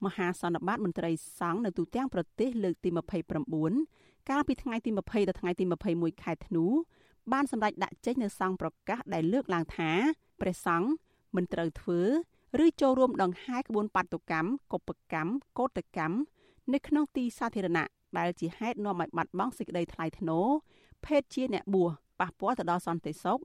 [0.04, 1.10] មហាសន្និបាតមន្ត្រី
[1.40, 2.90] សង្ឃនៅទូទាំងប្រទេសលើកទី
[3.52, 5.64] 29 កាលពីថ្ងៃទី20ដល់ថ្ងៃទី
[5.94, 6.64] 21ខែធ្នូ
[7.32, 9.90] បានសម្រេចដាក់ចេញនូវសង្ឃប្រកាសដែលលើកឡើងថា
[10.40, 10.88] ព្រះសង្ឃ
[11.36, 12.00] មិនត្រូវធ្វើ
[12.64, 16.16] ឬចូលរួមដង្ហែក្បួនបាតុកម្មកុបកម្មកោតកម្ម
[16.72, 17.86] នៅក្នុងទីសាធារណៈ
[18.18, 20.46] ដែលជាហេតុនាំឲ្យបាត់បង់សេចក្តីថ្លៃថ្នូរ
[21.06, 23.38] ភេទជាអ្នកបួសប៉ះពាល់ទៅដល់សន្តិសុខ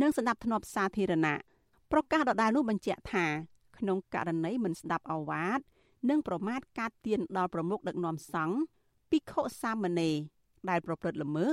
[0.00, 1.36] និងសណ្ដាប់ធ្នាប់សាធារណៈ
[1.92, 3.26] ប្រកាសដដែលនោះបញ្ជាក់ថា
[3.78, 5.60] ក្នុងករណីមិនស្ដាប់អវាទ
[6.10, 8.56] និងប្រមាថការទៀនដល់ប្រមុខដឹកនាំសង្ឃ
[9.10, 10.16] ភិក្ខុសាមណេរ
[10.68, 11.50] ដែលប្រព្រឹត្តល្មើស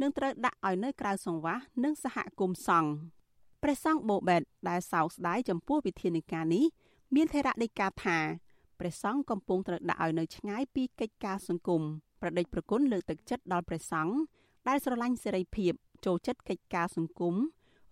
[0.00, 2.90] នឹងត្រូវដាក់ឲ្យនៅក្រៅសង្វាសនិងសហគមន៍សង្ឃ
[3.62, 6.64] ព្រះសង្ឃបូបែតដែលសោកស្ដាយចំពោះវិធានការនេះ
[7.14, 8.18] មានថេរដីកាថា
[8.78, 11.82] ព្រះសង្ឃកំពុងត្រូវដាក់ឲ្យនៅឆ្ងាយពីកិច្ចការសង្គម
[12.20, 14.14] ប្រដេចប្រគុណលើកទឹកចិត្តដល់ព្រះសង្ឃ
[14.68, 15.72] ដែលស្រឡាញ់សេរីភាព
[16.04, 17.34] ចូលចិត្តកិច្ចការសង្គម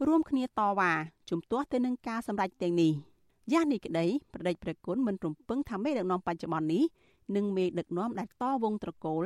[0.07, 0.93] រួមគ្នាតវ៉ា
[1.31, 2.93] ជំទាស់ទៅនឹងការសម្រេចទាំងនេះ
[3.53, 6.85] យ៉ាងនេះក្តីប្រដេចព្រះគុណមិនរំពឹងថាមេដឹកនាំបច្ចុប្បន្ននេះ
[7.37, 9.25] និងមេដឹកនាំដែលតវងត្រកូល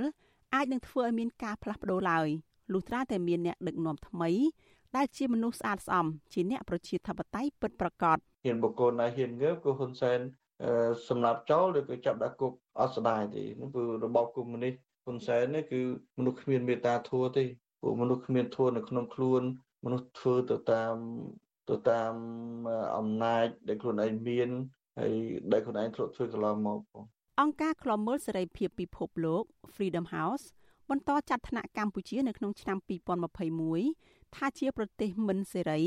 [0.55, 2.28] អាចនឹងធ្វើឲ្យមានការផ្លាស់ប្ដូរឡើយ
[2.72, 4.30] លុះត្រាតែមានអ្នកដឹកនាំថ្មី
[4.96, 10.20] ដែលជាមនុស្សស្អាតស្អំជាអ្នកប្រជាធិបតេយ្យពិតប្រាកដហ៊ានបុគ្គលណាហ៊ានងើបក៏ហ៊ុនសែន
[11.09, 14.74] សម្រាប់ចោលឬក៏ចាប់ដាក់គុកអត់ស្ដាយទេនោះគឺរបបកុម្មុយនីស
[15.05, 15.80] ហ៊ុនសែននេះគឺ
[16.18, 17.44] មនុស្សគ្មានមេត្តាធម៌ទេ
[17.82, 19.42] ពួកមនុស្សគ្មានធម៌នៅក្នុងខ្លួន
[19.84, 20.94] មនុស្សធ្វើទៅតាម
[21.70, 22.12] ទៅតាម
[22.96, 24.49] អំណាចដែលខ្លួនឯងមាន
[24.99, 25.12] ហើយ
[25.53, 27.05] ដែលខ្លួនឯងធ្លាប់ធ្វើកន្លងមកផង
[27.43, 30.45] អង្គការឃ្លាំមើលសេរីភាពពិភពលោក Freedom House
[30.91, 32.78] បន្តចាត់ថ្នាក់កម្ពុជានៅក្នុងឆ្នាំ
[33.57, 35.80] 2021ថាជាប្រទេសមិនសេរី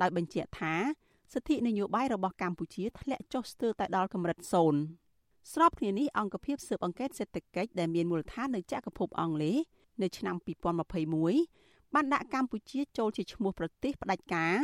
[0.00, 0.74] ដោយបញ្ជាក់ថា
[1.32, 4.80] សិទ្ធិនយោបាយរបស់កម្ពុជាធ្លាក់ចុះស្ទើរតែដល់កម្រិតសូន្យ
[5.52, 9.56] ស្របគ្នានេះអង្គភាពស៊ើបអង្កេតសេដ្ឋកិច្ចដែលមានមូលដ្ឋាននៅចក្រភពអង់គ្លេស
[10.02, 10.36] នៅឆ្នាំ
[11.14, 14.56] 2021បានដាក់កម្ពុជាចូលជាឈ្មោះប្រទេសផ្ដាច់ការ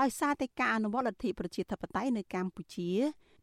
[0.00, 2.90] ដោយសារតែការអនុវត្តលទ្ធិប្រជាធិបតេយ្យនៅកម្ពុជា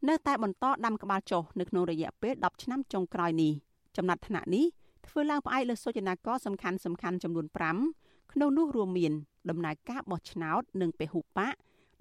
[0.10, 3.54] នៅតែបន្តដាំក្បាលចុះនៅក្នុងរយៈពេល10ឆ្នាំចុងក្រោយនេះ
[3.98, 4.66] ចំណាត់ថ្នាក់នេះ
[5.08, 7.46] ធ្វើឡើងផ្អែកលើសូចនាករសំខាន់សំខាន់ចំនួន
[7.90, 9.14] 5ក្នុងនោះរួមមាន
[9.50, 11.54] ដំណើរការបោះឆ្នោត និងពហុបក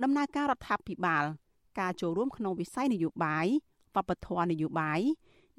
[0.03, 1.25] ដំណើរការរដ្ឋាភិបាល
[1.81, 3.47] ការចូលរួមក្នុងវិស័យនយោបាយ
[3.95, 5.01] វប្បធម៌នយោបាយ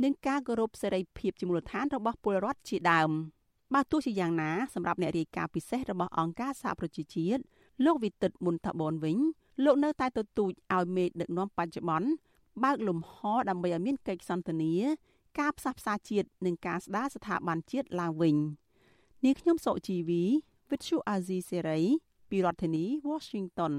[0.03, 3.11] និងការគោរពសេរីភាពជាមូលដ្ឋានរបស់ពលរដ្ឋជាដើម
[3.73, 7.41] បើទោះជាយ៉ាងណាសម្រាប់អ្នករាយការណ៍ពិសេសរបស់អង្គការសហប្រជាជាតិ
[7.85, 9.17] លោកវិទិតមុនតាបនវិញ
[9.65, 12.07] លោកនៅតែទទូចឲ្យមេដឹកនាំបច្ចុប្បន្ន
[12.63, 13.15] បើកលំហ
[13.49, 14.73] ដើម្បីឲ្យមានកិច្ចសន្ទនា
[15.39, 18.35] ការផ្សះផ្សាជាតិនិងការស្ដារស្ថាប័នជាតិឡើងវិញ
[19.25, 20.23] នាងខ្ញុំសុជីវី
[20.69, 21.83] Vithu Azizi Serai
[22.29, 23.73] ពីរដ្ឋធានី Washington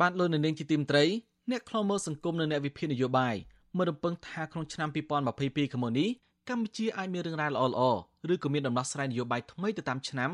[0.00, 1.04] បានលោកនៅនាងជាទីមត្រី
[1.50, 3.34] អ្នកខ្លោមើសង្គមនិងអ្នកវិភាគនយោបាយ
[3.76, 6.08] មើលរំពឹងថាក្នុងឆ្នាំ2022ខាងមុខនេះ
[6.48, 7.98] កម្ពុជាអាចមានរឿងរ៉ាវល្អៗ
[8.32, 10.30] ឬក៏មានដំណោះស្រាយនយោបាយថ្មីទៅតាមឆ្នាំ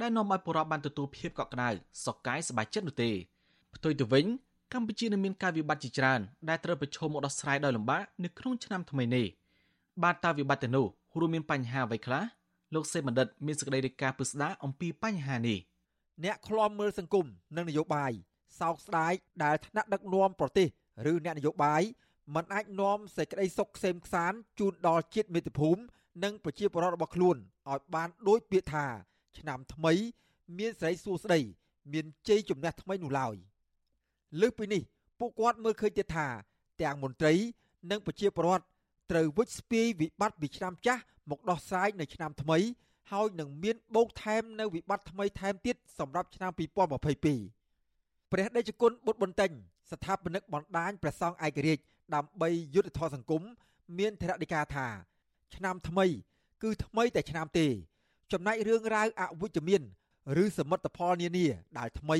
[0.00, 1.68] ដែលនាំឲ្យប្រជាពលរដ្ឋបានទទួលភាពកក់ក្ដៅ
[2.04, 3.10] សុខកាយសប្បាយចិត្តនោះទេ
[3.74, 4.26] ផ្ទុយទៅវិញ
[4.72, 9.26] កម្ពុជានឹងមានការវិបត្តិជាច្រើនដែលត្រូវប្រឈមមុខដោះស្រាយដោយលំបាកនៅក្នុងឆ្នាំថ្មីនេះ
[10.02, 10.86] បាទតើវិបត្តិទៅនោះ
[11.18, 12.24] រួមមានបញ្ហាអ្វីខ្លះ
[12.74, 15.58] លោកសេបណ្ឌិតមានសេចក្តីរាយការណ៍ពិស្ដារអំពីបញ្ហានេះ
[16.24, 18.12] អ្នកឃ្លាំមើលសង្គមនិងនយោបាយ
[18.60, 19.12] សោកស្ដាយ
[19.44, 20.68] ដែលថ្នាក់ដឹកនាំប្រទេស
[21.10, 21.82] ឬអ្នកនយោបាយ
[22.34, 25.80] មិនអាចនាំសេចក្តីសុខក្សេមក្សាន្តជូនដល់ជាតិមាតុភូមិ
[26.24, 27.36] និងប្រជាពលរដ្ឋរបស់ខ្លួន
[27.70, 28.86] ឲ្យបានដូចពាក្យថា
[29.38, 29.92] ឆ្នាំថ្មី
[30.58, 31.40] មានសេរីសួស្តី
[31.92, 33.34] មានជ័យជំនះថ្មីនោះឡើយ
[34.40, 34.82] លើសពីនេះ
[35.18, 36.26] ពួកគាត់មើលឃើញទៀតថា
[36.82, 37.34] ទាំងមន្ត្រី
[37.90, 38.64] និងប្រជាពលរដ្ឋ
[39.10, 42.58] ត្រូវវិច្ចស្ពាយវិបត្តិពីឆ្នាំចាស់មកដោះស្រាយនៅឆ្នាំថ្មី
[43.12, 46.50] ហើយនឹងមានបូកថែមនៅវិបត្តិថ្មីថែមទៀតសម្រាប់ឆ្នាំ
[47.16, 47.61] 2022
[48.32, 49.50] ព្រះដេចគុណបុត្របន្ទិញ
[49.90, 51.82] ស្ថាបនិកបណ្ដាញព្រះសង្ឃឯករាជ្យ
[52.14, 53.42] ដើម្បីយុទ្ធធរសង្គម
[53.98, 54.86] មានធរណីកាថា
[55.54, 56.06] ឆ្នាំថ្មី
[56.62, 57.66] គឺថ្មីតែឆ្នាំទេ
[58.32, 59.82] ចំណែករឿងរ៉ាវអវិជ្ជមាន
[60.42, 61.46] ឬសមិទ្ធផលនានា
[61.78, 62.16] ដែលថ្មី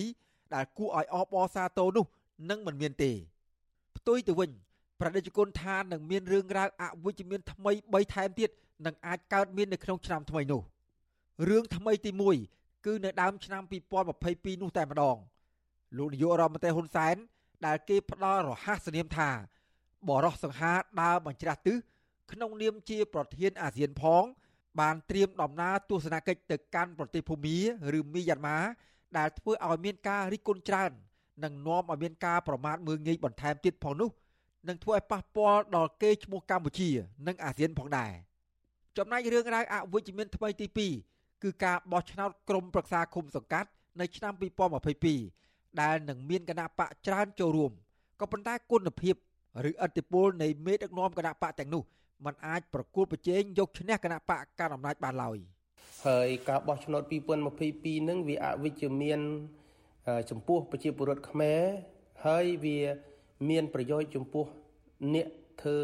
[0.55, 2.07] ដែលគួរឲ្យអបអរសាទរនោះ
[2.51, 3.11] នឹងមិនមានទេ
[3.97, 4.51] ផ្ទុយទៅវិញ
[5.01, 8.51] ប្រតិជនថានឹងមានរឿងរ៉ាវអវិជ្ជមានថ្មី3ថែមទៀត
[8.87, 10.63] នឹងអាចកើតមាននៅក្នុងឆ្នាំថ្មីនោះ
[11.49, 12.11] រឿងថ្មីទី
[12.49, 13.63] 1គឺនៅដើមឆ្នាំ
[14.13, 15.19] 2022នោះតែម្ដង
[15.97, 17.17] លោកនាយករដ្ឋមន្ត្រីហ៊ុនសែន
[17.67, 19.31] ដែលគេផ្ដល់រហ័សនាមថា
[20.09, 21.77] បរោះសង្ហាដើរបញ្ច្រាស់ទិស
[22.33, 24.25] ក្នុងនាមជាប្រធានអាស៊ានផង
[24.81, 27.59] បានត្រៀមដំណើរទស្សនកិច្ចទៅកាន់ប្រទេសភូមា
[27.99, 28.59] ឬមីយ៉ាន់ម៉ា
[29.19, 30.91] ដែលធ្វើឲ្យមានការរិះគន់ច្រើន
[31.45, 34.11] និងនាំឲ្យមានការប្រមាថមើលងាយបន្ថែមទៀតផងនោះ
[34.69, 36.91] នឹងធ្វើឲ្យប៉ះពាល់ដល់កេរ្តិ៍ឈ្មោះកម្ពុជា
[37.27, 38.13] និងអាស៊ានផងដែរ
[38.97, 40.67] ចំណែករឿងរ៉ាវអវិជ្ជមានថ្មីទី
[41.05, 43.69] 2គឺការបោះឆ្នោតក្រុមប្រឹក្សាឃុំសង្កាត់
[44.01, 47.73] នៅឆ្នាំ2022 ដែលនឹងមានគណៈបកច្រើនចូលរួម
[48.21, 49.15] ក៏ប៉ុន្តែគុណភាព
[49.69, 51.83] ឬឥទ្ធិពលនៃមេដឹកនាំគណៈបកទាំងនោះ
[52.25, 55.39] มันអាចប្រគល់ប្រជែងយកឈ្នះគណៈបកកណ្ដាលអំណាចបានឡើយ
[56.07, 59.21] ហើយការបោះឆ្នោត2022ហ្នឹងវាអវិជ្ជមាន
[60.31, 61.63] ចំពោះប្រជាពលរដ្ឋខ្មែរ
[62.27, 62.79] ហើយវា
[63.51, 64.45] មានប្រយោជន៍ចំពោះ
[65.15, 65.29] អ្នក
[65.63, 65.79] ធ្វើ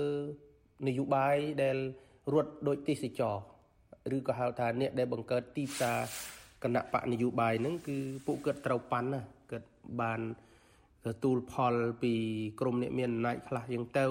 [0.86, 1.76] នយោបាយដែល
[2.32, 3.34] រត់ដូចទេសចរ
[4.16, 5.99] ឬក៏ហៅថាអ្នកដែលបង្កើតទីផ្សារ
[6.64, 9.38] គណៈបកនយោបាយហ្នឹងគឺពួកគាត់ត្រូវប៉ាន់ណាគាត់
[10.03, 10.20] បាន
[11.07, 12.12] ទទួលផលពី
[12.61, 14.07] ក្រមអ្នកមានអំណាចខ្លះយ៉ាងទៅ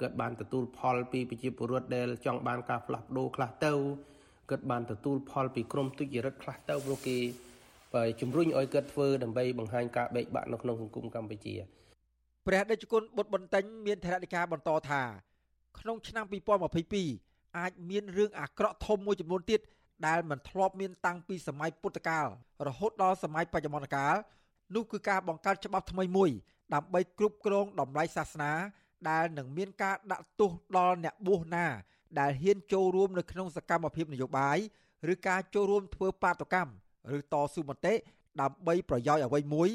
[0.00, 3.72] គាត់បានទទួលផលពីប្រជាពលរដ្ឋដែលចង់បានការផ្លាស់ប្ដូរខ្លះទៅ
[4.50, 7.18] គាត់បានទទួលផលពីក្រមទុច្ចរិតខ្លះទៅព្រោះគេ
[7.94, 11.54] បើជំរុញឲ្យគាត់ធ្វើដើម្បីបង្ហាញការបែកបាក់នៅក្នុងសង្គមកម្ពុជា
[12.46, 15.02] ព្រះដេចគុណបុត្របន្ទិញមានថេរដីកាបន្តថា
[15.78, 16.24] ក្នុងឆ្នាំ
[16.92, 19.60] 2022អាចមានរឿងអាក្រក់ធំមួយចំនួនទៀត
[20.06, 22.26] ដែលមិនធ្លាប់មានតាំងពីសម័យពុទ្ធកាល
[22.66, 24.14] រហូតដល់សម័យបច្ចុប្បន្នកាល
[24.74, 26.30] នោះគឺការបង្កើតច្បាប់ថ្មីមួយ
[26.74, 28.52] ដើម្បីគ្រប់គ្រងតម្លៃសាសនា
[29.10, 31.66] ដែលនឹងមានការដាក់ទោសដល់អ្នកបួសណា
[32.20, 34.58] ដែលហ៊ានចូលរួមនៅក្នុងសកម្មភាពនយោបាយ
[35.12, 36.72] ឬការចូលរួមធ្វើបាតកម្ម
[37.16, 37.94] ឬតស៊ូមតិ
[38.40, 39.68] ដើម្បីប្រយោជន៍អ្វីមួយ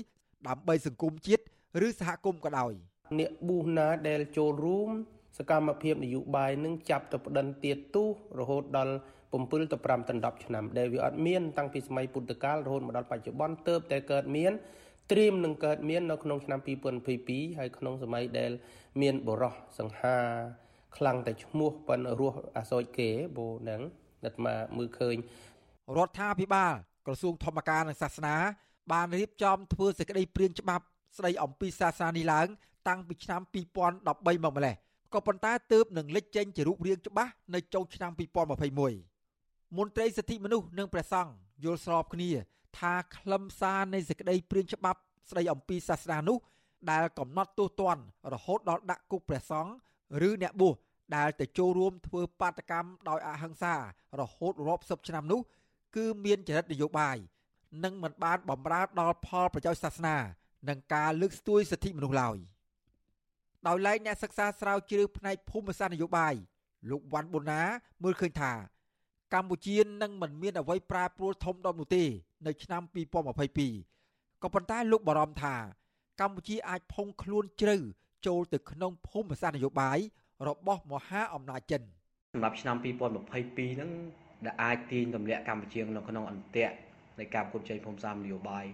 [0.48, 1.44] ដើម្បីសង្គមជាតិ
[1.88, 2.74] ឬសហគមន៍ក៏ដោយ
[3.20, 4.89] អ្នកប៊ូសណាដែលចូលរួម
[5.38, 8.04] សកម្មភាពនយោបាយនឹងចាប់ទៅប្តឹងទៀតទូ
[8.39, 8.94] រហូតដល់
[9.32, 14.51] 7ទៅ5ទៅ10ឆ្នាំដែលវាអត់មានតាំងពីសម័យពុទ្ធកាលរហូតមកដល់បច្ចុប្បន្នទៅតែកើតមាន
[15.11, 16.59] ត្រៀមនឹងកើតមាននៅក្នុងឆ្នាំ
[17.09, 18.51] 2022ហើយក្នុងសម័យដែល
[19.01, 20.17] មានបរោះសង្ហា
[20.97, 23.82] ខ្លាំងតែឈ្មោះប៉ុនរស់អាសោចគេបូនឹង
[24.23, 25.15] អាត្មាមើលឃើញ
[25.97, 26.73] រដ្ឋាភិបាល
[27.05, 28.36] ក្រសួងធម្មការនិងសាសនា
[28.91, 30.86] បានរៀបចំធ្វើសេចក្តីព្រាងច្បាប់
[31.17, 32.47] ស្តីអំពីសាសនានេះឡើង
[32.88, 34.75] តាំងពីឆ្នាំ2013មកម្លេះ
[35.13, 39.11] ក៏ប៉ុន្តែទើបនឹងលេចចេញជារូបរាងច្បាស់នៅចុងឆ្នាំ2021
[39.78, 42.30] មន្ត្រីសិទ្ធិមនុស្សនិងព្រះសង្ឃយល់ស្របគ្នា
[42.80, 44.99] ថាខ្លឹមសារនៃសេចក្តីព្រាងច្បាប់
[45.30, 46.38] ស្តីអំពីសាសនានោះ
[46.91, 48.03] ដែលកំណត់ទោសទណ្ឌ
[48.34, 49.72] រហូតដល់ដាក់គុកព្រះសង្ឃ
[50.28, 50.76] ឬអ្នកបួស
[51.15, 53.76] ដែលទៅចូលរួមធ្វើបាតកម្មដោយអហិង្សា
[54.19, 55.41] រហូតរាប់សិបឆ្នាំនោះ
[55.95, 57.17] គឺមានចរិតនយោបាយ
[57.84, 60.17] និងមិនបានបំរើដល់ផលប្រយោជន៍សាសនា
[60.69, 62.38] និងការលើកស្ទួយសិទ្ធិមនុស្សឡើយ
[63.67, 66.34] ដោយឡែកអ្នកសិក្សាស្រាវជ្រាវផ្នែកភូមិសាស្ត្រនយោបាយ
[66.89, 67.61] លោកវ៉ាន់ប៊ូណា
[68.03, 68.51] មើលឃើញថា
[69.34, 72.03] កម្ពុជានឹងមិនមានអ្វីប្រែប្រួលធំដុំនោះទេ
[72.47, 72.82] នៅឆ្នាំ
[73.63, 75.55] 2022ក៏ប៉ុន្តែលោកបារម្ភថា
[76.21, 77.75] កម្ពុជាអាចផុងខ្លួនជ្រៅ
[78.27, 79.97] ចូលទៅក្នុងភូមិសាស្ត្រនយោបាយ
[80.47, 81.82] របស់មហាអំណាចចិន
[82.34, 83.91] សម្រាប់ឆ្នាំ2022ហ្នឹង
[84.45, 86.75] ដែលអាចទាញទម្លាក់កម្ពុជានៅក្នុងអន្ទាក់
[87.19, 88.65] នៃការប្រកួតជ័យភូមិសាស្ត្រនយោបាយ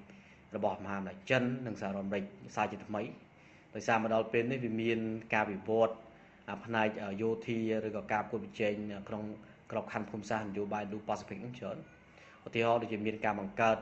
[0.56, 3.02] របស់មហាអំណាចចិននិងសហរដ្ឋអាមេរិកសារជាថ្មី
[3.76, 5.00] ដោយសារមកដល់ពេលនេះវាមាន
[5.34, 5.96] ការវិវត្ត
[6.66, 6.88] ផ្នែក
[7.22, 8.74] យោធាឬក៏ការប្រកួតប្រជែង
[9.10, 9.24] ក្នុង
[9.72, 11.78] ក្របខ័ណ្ឌភូមិសាស្ត្រនយោបាយ Indo-Pacific ហ្នឹងច្រើន
[12.48, 13.78] ឧទាហរណ៍ដូចជាមានការបង្កើត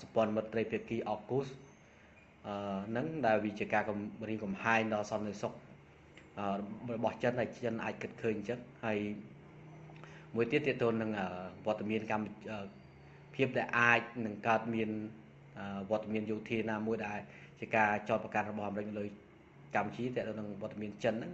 [0.00, 1.46] សម្ព័ន្ធមិត្តត្រីភាគី AUKUS
[2.46, 5.52] អឺនឹងដែលវាជាការគម្រាមកំហែងដល់សន្តិសុខ
[6.94, 8.98] របស់ចិនដែលចិនអាចគិតឃើញអញ្ចឹងហើយ
[10.34, 11.10] មួយទៀតទាក់ទងនឹង
[11.66, 12.26] វត្តមានកម្ម
[13.34, 14.90] ភាពដែលអាចនឹងកើតមាន
[15.90, 17.18] វត្តមានយោធាណាមួយដែល
[17.60, 19.04] ជាការចោទប្រកាន់របស់អាមេរិកលើ
[19.74, 21.32] កម្ពុជាទាក់ទងនឹងវត្តមានចិនហ្នឹង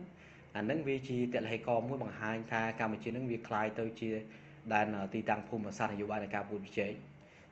[0.55, 4.09] អាហ្នឹងវាជាតលហេកមួយបង្ហាញថាកម្ពុជាហ្នឹងវាคล้ายទៅជា
[4.73, 6.93] ដែនទីតាំងភូមិសាស្ត្រនយោបាយនៃការពួតប្រជែង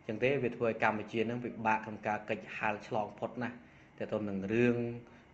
[0.07, 3.55] ចឹងទេវាធ្វើឲ្យកម្ពុជាហ្នឹងពិបាកក្នុងការកិច្ចហាលឆ្លងផុតណាស់
[3.97, 4.78] ទាក់ទងនឹងរឿង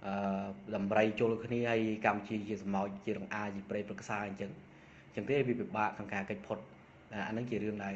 [0.05, 0.13] អឺ
[0.75, 4.51] ដំរីជុលគ្នាហើយកម្ពុជាជាសម្ោចជារងអាជាប្រេប្រឹក្សាអញ្ចឹង
[5.15, 6.57] ចឹងទេវាពិបាកក្នុងការកិច្ចផុត
[7.13, 7.93] អាហ្នឹងជារឿងដែល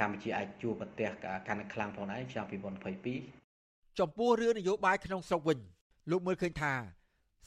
[0.00, 1.08] កម្ពុជាអាចជួបប្រទះ
[1.48, 2.46] កាន់តែខ្លាំងផងដែរឆ្នាំ
[3.22, 5.58] 2022ចំពោះរឿងនយោបាយក្នុងស្រុកវិញ
[6.10, 6.72] លោកមើលឃើញថា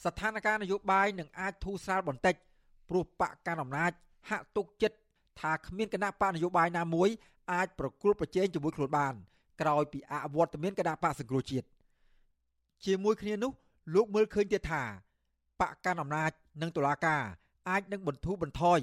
[0.03, 2.35] ស្ថានភាពនយោបាយនឹងអាចធូរស្រាលបន្តិច
[2.89, 3.91] ព្រោះបកកណ្ដាលអំណាច
[4.29, 4.97] ហាក់ទុកចិត្ត
[5.39, 7.09] ថាគ្មានគណៈបកនយោបាយណាមួយ
[7.53, 9.13] អាចប្រគល់ប្រជែងជាមួយខ្លួនបាន
[9.61, 11.67] ក្រោយពីអវត្តមានគណៈបកសង្គ្រោះជាតិ
[12.85, 13.51] ជាមួយគ្នានោះ
[13.95, 14.83] លោកមើលឃើញទៀតថា
[15.61, 16.31] បកកណ្ដាលអំណាច
[16.61, 17.23] និងតុលាការ
[17.69, 18.79] អាចនឹងបន្ធូរបន្ថយ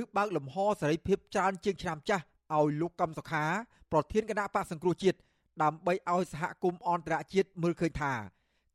[0.00, 3.44] ឬបើកលំហសេរីភាពច្រើនជាងឆ្នាំចាស់ឲ្យលោកកឹមសុខា
[3.92, 5.18] ប្រធានគណៈបកសង្គ្រោះជាតិ
[5.62, 8.12] ដើម្បីឲ្យសហគមន៍អន្តរជាតិមើលឃើញថា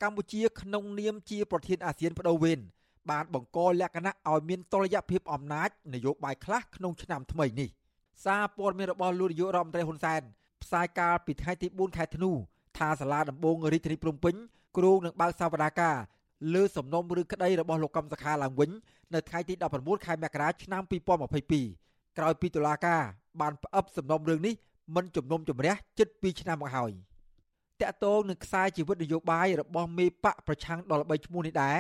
[0.05, 2.59] កម្ពុជាក្នុងនាមជាប្រធានអាស៊ានបដូវវេន
[3.11, 7.69] បានបង្កលក្ខណៈឲ្យមានតុល្យភាពអំណាចនយោបាយខ្លះក្នុងឆ្នាំថ្មីនេះ
[8.25, 10.21] សារព័ត៌មានរបស់លោកនាយករដ្ឋមន្ត្រីហ៊ុនសែន
[10.63, 12.31] ផ្សាយកាលពីថ្ងៃទី4ខែធ្នូ
[12.77, 14.35] ថាសាលាដំបងរាជធានីភ្នំពេញ
[14.77, 15.95] គ្រោងនឹងបើកសវនាការ
[16.53, 18.69] លើសំណុំឬក្តីរបស់លោកកំសខាឡើងវិញ
[19.13, 20.81] នៅថ្ងៃទី19ខែមករាឆ្នាំ
[21.49, 23.01] 2022ក្រោយពីតុលាការ
[23.41, 24.55] បានផ្អឹបសំណុំរឿងនេះ
[24.95, 26.93] មិនជំនុំជម្រះជិត2ឆ្នាំមកហើយ
[27.81, 31.77] តកតងនឹងខ្សែជីវិតនយោបាយរបស់មេបកប្រឆាំងដល់3ឈ្មោះនេះដែរ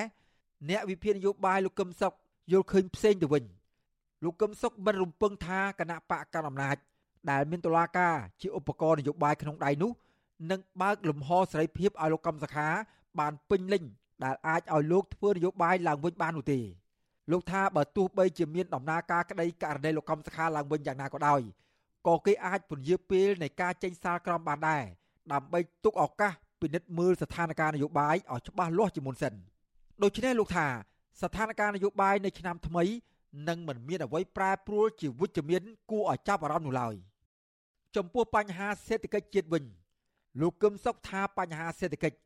[0.69, 2.13] អ្នកវិភាគនយោបាយលោកកឹមសុខ
[2.51, 3.43] យល់ឃើញផ្សេងទៅវិញ
[4.23, 6.77] លោកកឹមសុខមិនរំពឹងថាគណៈបកកណ្ដាលអំណាច
[7.29, 9.91] ដែលមានតុលាការជាឧបករណ៍នយោបាយក្នុងដៃនោះ
[10.51, 12.67] នឹងបើកលំហសេរីភាពឲ្យលោកកឹមសុខា
[13.19, 13.83] បានពេញលេញ
[14.23, 16.59] ដែលអាចឲ្យលោកធ្វើនយោបាយឡើងវិញបាននោះទេ
[17.31, 21.41] លោកថាបើទោះបីជាមានដំណើរការក្តីករណីលោកកឹមសុខាឡើងវិញយ៉ាងណាក៏ដោយ
[22.07, 24.83] ក៏គេអាចពន្យាពេលនៃការចេញសាលក្រមបានដែរ
[25.33, 29.33] ដើម្បីទុកឱកាសពិនិត្យមើលស្ថានភាពនយោបាយឲ្យច្បាស់លាស់ជាមុនសិន
[30.03, 30.67] ដូច្នេះលោកថា
[31.21, 32.83] ស្ថានភាពនយោបាយនៅឆ្នាំថ្មី
[33.49, 36.95] នឹងមិនមានអ្វីប្រែប្រួលជាវិជ្ជមានគួរឲ្យចាប់អារម្មណ៍នោះឡើយ
[37.95, 39.63] ចំពោះបញ្ហាសេដ្ឋកិច្ចជាតិវិញ
[40.41, 42.17] លោកគឹមសុខថាបញ្ហាសេដ្ឋកិច្ច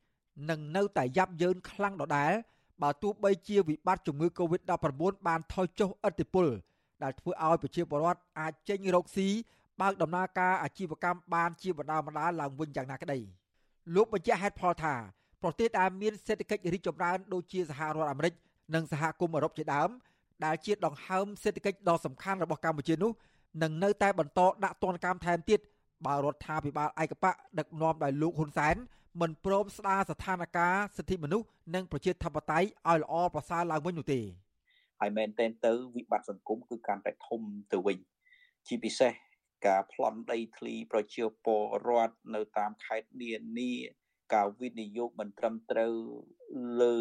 [0.50, 2.32] នឹងនៅតែយ៉ាប់យ៉ឺនខ្លាំងដដែល
[2.82, 6.47] បើទោះបីជាវិបត្តិជំងឺ Covid-19 បានថយចុះឥទ្ធិពល
[7.04, 9.28] ដែលធ្វើឲ្យប្រជាពលរដ្ឋអាចចេញរកស៊ី
[9.82, 13.20] បើកដំណើរការអាជីវកម្មបានជាបណ្ដាបណ្ដាឡើងវិញយ៉ាងណាក្តី
[13.96, 14.94] លោកបញ្ជាក់ហេតុផលថា
[15.44, 18.34] ប្រទេសដែលមានសេដ្ឋកិច្ចរីកចម្រើនដូចជាសហរដ្ឋអាមេរិក
[18.76, 19.90] និងសហគមន៍អឺរ៉ុបជាដើម
[20.46, 23.12] ដែលជាដង្ហើមសេដ្ឋកិច្ចដ៏សំខាន់របស់កម្ពុជានោះ
[23.64, 25.60] នឹងនៅតែបន្តដាក់ទណ្ឌកម្មថែមទៀត
[26.06, 28.76] បើរដ្ឋាភិបាលឯកបកដឹកនាំដោយលោកហ៊ុនសែន
[29.22, 34.20] មិនព្រមស្ដារស្ថានភាពសិទ្ធិមនុស្សនិងប្រជាធិបតេយ្យឲ្យល្អប្រសើរឡើងវិញនោះទេ
[35.00, 37.98] ហើយមែនទែនទៅវិបត្តិសង្គមគឺកាន់តែធំទៅវិញ
[38.68, 39.12] ជាពិសេស
[39.68, 43.74] ការប្លន់ដីធ្លីប្រជាពលរដ្ឋនៅតាមខេត្តនានា
[44.34, 45.93] ការវិនិយោគមិនត្រឹមត្រូវ
[46.82, 46.97] លើ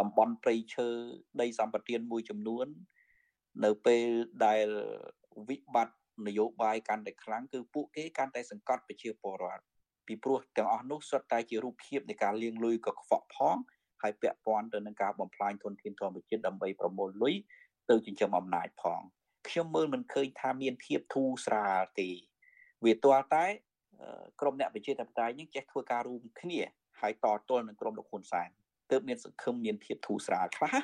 [0.00, 0.88] តំបន់ព្រៃឈើ
[1.40, 2.66] ដីសម្បត្តិមួយចំនួន
[3.64, 4.06] នៅពេល
[4.46, 4.66] ដែល
[5.48, 5.96] វិបត្តិ
[6.26, 9.64] នយោបាយកាន់តែខ្លាំងគឺពួកគេកាន់តែសង្កត់ប្រជាពលរដ្ឋ
[10.06, 13.56] ពីព្រោះទាំងអស់នោះសុទ្ធតែជារូបភាពនៃការលាងលុយកខ្វក់ផង
[14.02, 17.34] ហើយពាក់ព័ន្ធទៅនឹងការបំផ្លាញធនធានធម្មជាតិដើម្បីប្រមូលលុយ
[17.90, 19.00] ទៅចិញ្ចឹមអំណាចផង
[19.50, 22.08] ខ្ញុំមើលមិនឃើញថាមានភាពធូរស្រាលទេ
[22.84, 23.46] វាទាល់តែ
[24.40, 26.60] ក្រុមអ្នកវិជាតបតៃនេះចេះធ្វើការរួមគ្នា
[27.00, 28.48] ហើយតទល់នឹងក្រុមលោកហ៊ុនសែន
[28.90, 30.74] ទើបមានសង្ឃឹមមានភាពធូរស្រាលខ្លះ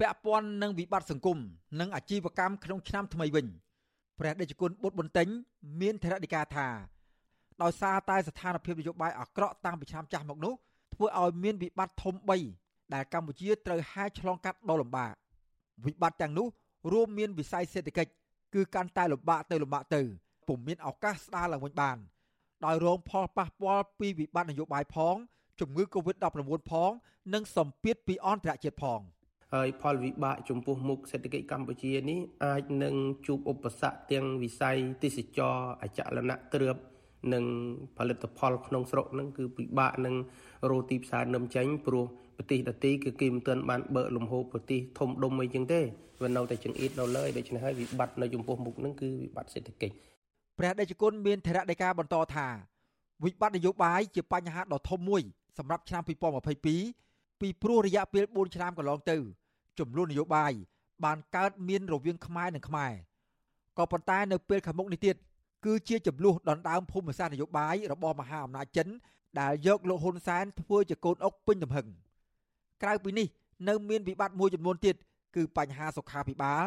[0.00, 1.38] ពាក់ព័ន្ធនឹងវិបត្តិសង្គម
[1.80, 3.46] និងអាជីវកម្មក្នុងឆ្នាំថ្មីវិញ
[4.18, 5.28] ព្រះដេចគុណបុត្របន្ទិញ
[5.80, 6.66] មានធរណីកាថា
[7.62, 10.54] ដោយសារតែស្ថានភាពនយោបាយអាក្រក់តាំងពីឆ្នាំចាស់មកនោះ
[10.94, 12.14] ធ្វើឲ្យមានវិបត្តិធំ
[12.54, 15.12] 3ដែលកម្ពុជាត្រូវហែកឆ្លងកាត់ដ៏លំបាក
[15.84, 16.46] វិបត្តិទាំងនោះ
[16.92, 18.12] រួមមានវិស័យសេដ្ឋកិច្ច
[18.54, 20.02] គឺកាន់តែលំបាកទៅលំបាកទៅ
[20.48, 21.96] ពុំមានឱកាសស្ដារឡើងវិញបាន
[22.64, 25.16] ដោយរងផលប៉ះពាល់ពីវិបត្តិនយោបាយផង
[25.60, 26.24] ជំងឺ Covid-19
[26.70, 26.90] ផង
[27.34, 29.00] និងសម្ពាធពីអន្តរជាតិផង
[29.54, 32.94] ហើយផលវិបាកចំពោះមុខសេដ្ឋកិច្ចកម្ពុជានេះអាចនឹង
[33.26, 36.76] ជួបឧបសគ្គទាំងវិស័យទេសចរអចលនគ្រឿប
[37.32, 37.44] និង
[37.96, 40.14] ផលិតផលក្នុងស្រុកហ្នឹងគឺពិបាកនឹង
[40.70, 42.06] រកទីផ្សារនឹមចេញព្រោះ
[42.38, 45.80] ប្រទេសដទៃគឺគេមិនទាន់បានបើកលំហូរប្រទេសធំដុំអីចឹងទេ
[46.22, 49.94] វានៅតែចង្អៀតនៅលើដូច្នេះហើយវិបត្តិនៅចំពោះមុខហ្នឹងគឺវិបត្តិសេដ្ឋកិច្ច
[50.58, 52.46] ព្រះដេចគុណមានធរណីកាបន្តថា
[53.24, 55.22] វិបត្តិនយោបាយជាបញ្ហាដ៏ធំមួយ
[55.58, 56.02] សម្រាប់ឆ្នាំ
[56.66, 59.16] 2022ពីព្រោះរយៈពេល4ឆ្នាំកន្លងទៅ
[59.78, 60.52] ចំនួននយោបាយ
[61.04, 62.92] បានកើតមានរវាងខ្មែរនិងខ្មែរ
[63.78, 65.16] ក៏ប៉ុន្តែនៅពេលខាងមុខនេះទៀត
[65.64, 68.88] គឺជាចំនួនដណ្ដើមភូមិសាស្ត្រនយោបាយរបស់មហាអំណាចចិន
[69.40, 71.88] ដែលយកលោកហ៊ុនសែនធ្វើជាកូនអុកពេញទំហឹង
[72.82, 73.26] ក្រៅពីនេះ
[73.68, 74.96] នៅមានវិបត្តិមួយចំនួនទៀត
[75.36, 76.64] គឺបញ្ហាសុខាភិបាល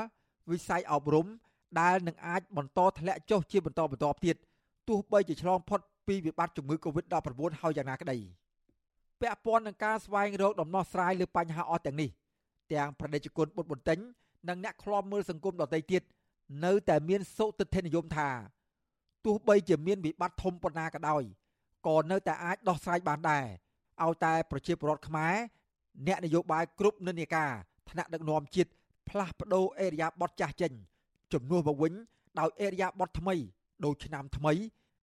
[0.51, 1.27] វិស័យអប់រំ
[1.81, 4.35] ដែលនឹងអាចបន្តធ្លាក់ចុះជាបន្តបន្ទាប់ទៀត
[4.87, 7.15] ទោះបីជាឆ្លងផុតពីវិបត្តិជំងឺ Covid-19
[7.61, 8.17] ហើយយ៉ាងណាក្តី
[9.19, 12.09] ពាក់ព័ន្ធនឹងការស្វែងរកដំណោះស្រាយលើបញ្ហាអស់ទាំងនេះ
[12.73, 13.99] ទាំងប្រតិជនបុតបន្ទិញ
[14.49, 16.03] និងអ្នកខ្លាំមើលសង្គមដទៃទៀត
[16.65, 18.29] នៅតែមានសុទិដ្ឋិនិយមថា
[19.25, 21.23] ទោះបីជាមានវិបត្តិធំប៉ុណ្ណាក៏ដោយ
[21.87, 23.45] ក៏នៅតែអាចដោះស្រាយបានដែរ
[24.03, 25.35] ឲ្យតែប្រជាពលរដ្ឋខ្មែរ
[26.07, 27.51] អ្នកនយោបាយគ្រប់និន្នាការ
[27.89, 28.71] ថ្នាក់ដឹកនាំជាតិ
[29.09, 30.71] ផ្លាស់ប្ដូរអេរយាប័តចាស់ចេញ
[31.33, 31.93] ជំនួសមកវិញ
[32.39, 33.35] ដោយអេរយាប័តថ្មី
[33.85, 34.53] ដូចឆ្នាំថ្មី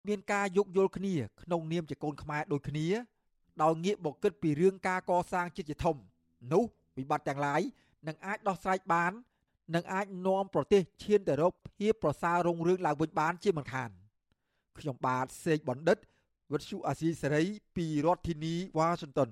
[0.09, 2.87] មានការយោគយល់គ្នាក្នុងនាមជាកូនខ្មែរដូចគ្នា
[3.63, 5.97] ដោយងាកមកគិតពីរឿងការកសាងជាតិជាធំ
[6.53, 6.65] នោះ
[6.97, 7.61] វិបត្តិទាំងឡាយ
[8.07, 9.13] នឹងអាចដោះស្រាយបាន
[9.75, 13.91] និងអាចនាំប្រទេសឈានទៅរកភាពប្រសើររុងរឿងឡើងវិញបានជាមិនខាន
[14.79, 15.99] ខ្ញុំបាទសេកបណ្ឌិត
[16.53, 17.45] វិទ្យុអាស៊ីសេរី
[17.77, 19.31] ពីរដ្ឋធានីវ៉ាស៊ីនតោន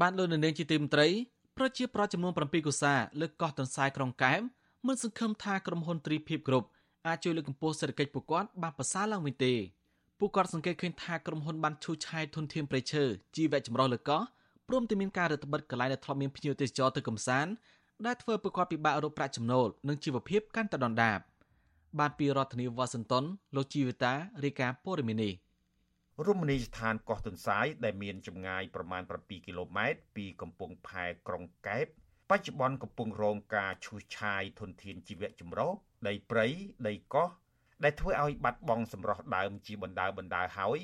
[0.00, 1.08] បានលោកនៅនាងជាទីមត្រី
[1.56, 4.40] ប្រជាប្រដ្ឋចំនួន7កុសាលើកោះទន្សាយក្រុងកែប
[4.86, 6.68] មិនសង្ឃឹមថាក្រុមហ៊ុនទ្រីភិបគ្រប់
[7.06, 9.54] អាចជួយលើកកម្ពស់សេដ្ឋកិច្ចពួកគាត់បានប្រសើរឡើងវិញទេ
[10.18, 13.04] ពួកគាត់សង្កេតឃើញថាក្រុមហ៊ុនបានឈូសឆាយធនធានព្រៃឈើ
[13.36, 14.22] ជីវៈចម្រុះលើកោះ
[14.68, 17.52] ព្រមទាំងមានការរដ្ឋបិទកន្លែងដែលធ្លាប់មានភ្ញៀវទេសចរទៅកំសាន្ត
[18.06, 21.18] ដែលធ្វើឲ្យពួកគាត់ពិបាករកប្រាក់ចំណូលនិងជីវភាពកាន់តែដុនដាប
[21.98, 23.24] បានពីរដ្ឋធានីវ៉ាស៊ីនតោន
[23.56, 24.12] លោកជីវិតា
[24.44, 25.32] រាយការណ៍ព័ត៌មាននេះ
[26.26, 31.86] រមណីយដ្ឋានកោះទុនសាយដែលមានចម្ងាយប្រមាណ7គីឡូម៉ែត្រពីកំពង់ផែក្រុងកែប
[32.30, 35.70] បច្ចុប្បន្នកំពុងរងការឈូសឆាយធនធានជីវៈចម្រុះ
[36.08, 36.46] ដីព្រៃ
[36.88, 37.28] ដីកោះ
[37.84, 40.78] ដែលធ្វើឲ្យបាត់បង់សម្រស់ដើមជាបណ្ដាបណ្ដាហើយ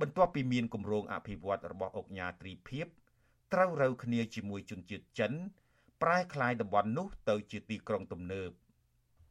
[0.00, 2.86] បន្ទាប់ពីមានគម្រោងអភិវឌ្ឍរបស់អង្គការទ្រីភិប
[3.52, 5.32] ត្រូវរើគ្នាជាមួយជនជាតិចិន
[6.02, 8.50] ប្រែក្លាយតំបន់នោះទៅជាទីក្រុងទំនើប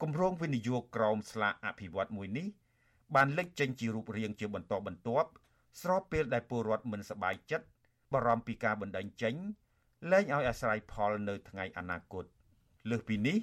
[0.02, 2.48] គម្រោងវិនិយោគក្រោមស្លាកអភិវឌ្ឍមួយនេះ
[3.16, 5.30] បានលេចចេញជារូបរាងជាបន្តបន្ទាប់
[5.82, 7.66] ស្របពេលដែលពលរដ្ឋមិនសប្បាយចិត្ត
[8.14, 9.36] បារម្ភពីការបណ្តេញចេញ
[10.12, 12.26] លែងឲ្យអាស្រ័យផលនៅថ្ងៃអនាគត
[12.90, 13.38] លើសពីនេះ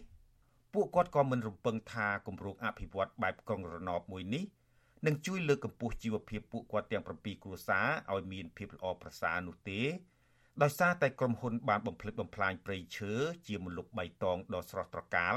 [0.74, 4.44] ពួកគាត់ក៏មិនរំពឹងថាគម្រោងអភិវឌ្ឍបែបក្រុងរណបមួយនេះ
[5.06, 9.80] នឹងជួយលើកកម្ពស់ជីវភាពពួកគាត់ទាំង7គ្រួសារឲ្យមានភាពល្អប្រសើរនោះទេ
[10.62, 13.12] ដោយសារតែក្រុមហ៊ុនបានបំផ្លិចបំផ្លាញព្រៃឈើ
[13.46, 15.36] ជាមលុបបៃតងដ៏ស្រស់ត្រកាល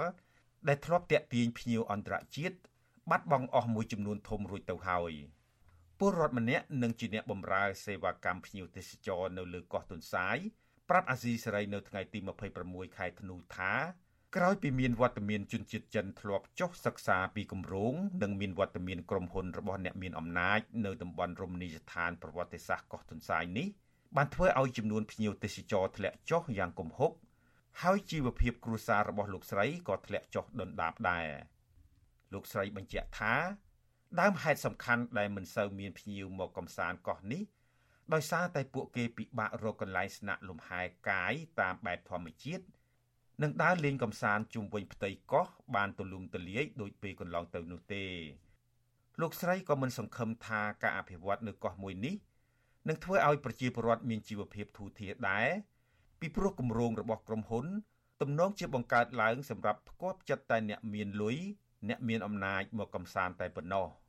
[0.68, 2.58] ដែលធ្លាប់តាក់ទាញភ្ញៀវអន្តរជាតិ
[3.10, 5.14] បាត់បង់អស់មួយចំនួនធំរួចទៅហើយ
[6.00, 10.38] ពលរដ្ឋម្នាក់និងជាអ្នកបម្រើសេវាកម្មភ្ញៀវទេសចរនៅលើកោះទុនសាយ
[10.90, 12.20] ប្រាប់អាស៊ីសេរីនៅថ្ងៃទី
[12.60, 13.74] 26ខែធ្នូថា
[14.36, 17.94] ក្រោយពីមានវត្តមានជនជាតិចិនធ្លាប់ចុះសិក្សាពីគម្រោង
[18.24, 23.68] និងមានវត្តមានក្រុមហ៊ុនរបស់អ្នកមានអំណាចនៅតំបន់រមណីយដ្ឋានប្រវត្តិសាស្ត្រកោះទុនសាយនេះ
[24.16, 27.12] បានធ្វើឲ្យចំនួនភ្ញៀវទេសចរធ្លាក់ចុះយ៉ាងគំហុក
[27.82, 31.28] ហើយជីវភាពគ្រួសាររបស់លោកស្រីក៏ធ្លាក់ចុះដុនដាបដែរ
[32.34, 33.36] លោកស្រីបញ្ជាក់ថា
[34.20, 37.44] ដើមហេតុសំខាន់ដែលមិនសូវមានភ្ញៀវមកកំសាន្តកោះនេះ
[38.14, 42.64] ដោយសារតែពួកគេពិបាករកកន្លែងស្នាក់លំហែកាយតាមបែបធម្មជាតិ
[43.44, 48.06] និងដើរលេងកំសាន្តជុំវិញផ្ទៃកោះបានទូលំទូលាយដូចពេលកន្លងទៅនោះទេ
[49.22, 52.16] លោកស្រីក៏មិនសង្ឃឹមថាការអភិវឌ្ឍនៅកោះមួយនេះ
[52.88, 55.48] នឹងធ្វើឲ្យប្រជាពលរដ្ឋមានជីវភាពធូរធារដែរ
[56.20, 57.66] ពីព្រោះគម្រោងរបស់ក្រុមហ៊ុន
[58.22, 61.38] ទំនងជាបង្កើតឡើងសម្រាប់ផ្គាប់ចិត្តតែអ្នកមានលុយ
[61.90, 63.88] អ្នកមានអំណាចមកកំសាន្តតែប៉ុណ្ណោះ។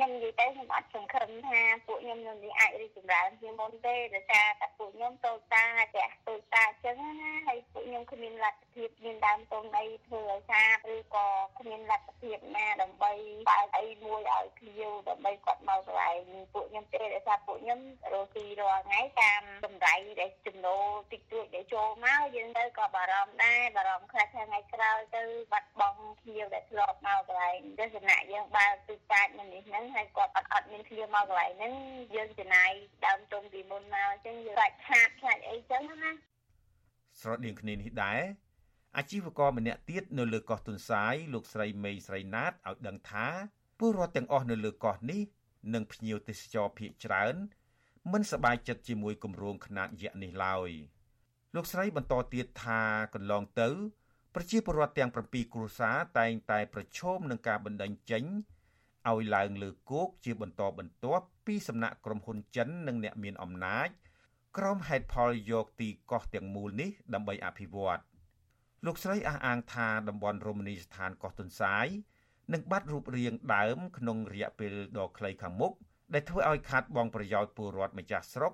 [0.00, 10.62] ខ្ញុំនិយាយទៅខ្ញុំអត់សង្ឃឹមថាពួកខ្ញុំនឹងអាចរីកចម្រើនជាងមុនទេដោយសារតែពួកខ្ញុំតូចតាផ្ទះតូចតាអញ្ចឹងណាហើយពួកខ្ញុំគ្មានលទ្ធភាពមានដើមទុនអីធ្វើឲ្យសា
[10.94, 11.26] ឬក៏
[11.58, 13.12] គ្មានលទ្ធភាពណាដើម្បី
[13.50, 16.20] បើកអីមួយឲ្យភ្ញៀវដើម្បីគាត់មកកន្លែង
[16.52, 17.80] ពួកខ្ញុំទេដោយសារពួកខ្ញុំ
[18.12, 31.72] រស់ទីរាល់ថ្ងៃតាមតម្រៃដែលចំណូលតិចតួចដែល ចូលមកយើងទៅក៏បារម្ភដែរបារម្ភខ្លះថ្ងៃក្រោយទៅបាត់បង់ភ្ញៀវដែលធ្លាប់មកកន្លែងទស្សនៈយើងបើកទូចតាចមួយនេះហ្នឹងហើយគាត់អត់អត់មានគ្នាមកកន្លែងហ្នឹង
[32.14, 32.72] យើងចំណាយ
[33.06, 36.10] ដើមទុនពីមុនមកអញ្ចឹងយើងខ្លាចខាតខ្លាចអីចឹងណា
[37.20, 38.20] ស្រដៀងគ្នានេះដែរ
[38.98, 43.26] អាជីវករម្នាក់ទៀតនៅលើកោះទុនសាយលោកស្រីមេស្រីណាតឲ្យដឹងថា
[43.78, 45.20] ពលរដ្ឋទាំងអស់នៅលើកោះនេះ
[45.74, 47.34] និងភ្ញៀវទេសចរភៀកច្រើន
[48.12, 50.70] មិនសប្បាយចិត្តជាមួយគម្រោងខ្នាតយក្សនេះឡើយ
[51.54, 52.80] លោកស្រីបន្តទៀតថា
[53.14, 53.68] កន្លងទៅ
[54.34, 58.24] ប្រជាពលរដ្ឋទាំង7គ្រួសារតែងតែប្រឈមនឹងការបណ្តេញចេញ
[59.10, 63.88] ឲ្យឡើងលើគោកជាបន្តបន្ទាប់ពីសំណាក់ក្រុមហ៊ុនចិននិងអ្នកមានអំណាច
[64.56, 68.00] ក្រុមហេតុផលយកទីកោះទាំងមូលនេះដើម្បីអភិវឌ្ឍ
[68.86, 71.86] លោកស្រីអះអាងថាតំបន់រមណីយដ្ឋានកោះទុនសាយ
[72.52, 75.72] នឹងបាត់រូបរាងដើមក្នុងរយៈពេលដ៏ខ្លីខាងមុខ
[76.14, 78.52] ដែលធ្វើឲ្យខាតបង់ប្រយោជន៍ពលរដ្ឋម្ចាស់ស្រុក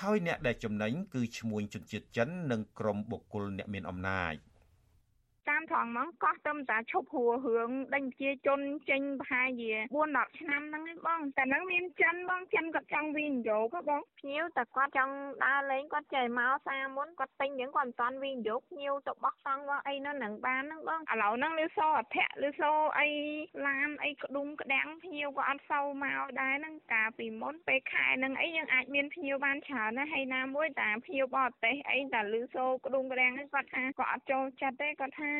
[0.00, 4.34] ហើយអ្នកដែលចំណេញគឺឈ្មួញជនជាតិចិននិងក្រុមបុគ្គលអ្នកមានអំណាច។
[5.50, 23.08] តាមត្រង់ហ្មងកោះទៅតាឈប់ហួររឿងដេញប្រជាជនចេញប្រហែលជា4 10ឆ្នាំហ្នឹងឯងបងតែហ្នឹងមានចិនបងចិនគាត់ចង់វិនិយោគបងភ្ញៀវតែគាត់ចង់ដើរលេងគាត់ចេះមកសាមុនគាត់ពេញហ្នឹងគាត់មិនតាន់វិនិយោគភ្ញៀវទៅបោះតង់បោះអីនៅនឹងបានហ្នឹងបងឥឡូវហ្នឹងលឺសូអធៈលឺសូអី
[23.66, 35.32] ឡានអីក្ដុំក្ដាំងភ្ញៀវក៏អត់សូវមកដែរហ្នឹងកាលពីមុនពេលខែហ្នឹងអីយើងអាចមានភ្ញៀវបានច្រើនណាស់ហើយណាមួយតែភ្ញៀវបរទេសអីតែលឺសូក្ដុំក្ដាំងហ្នឹងគាត់ថាគាត់អត់ចូលចិត្តទេគាត់ថា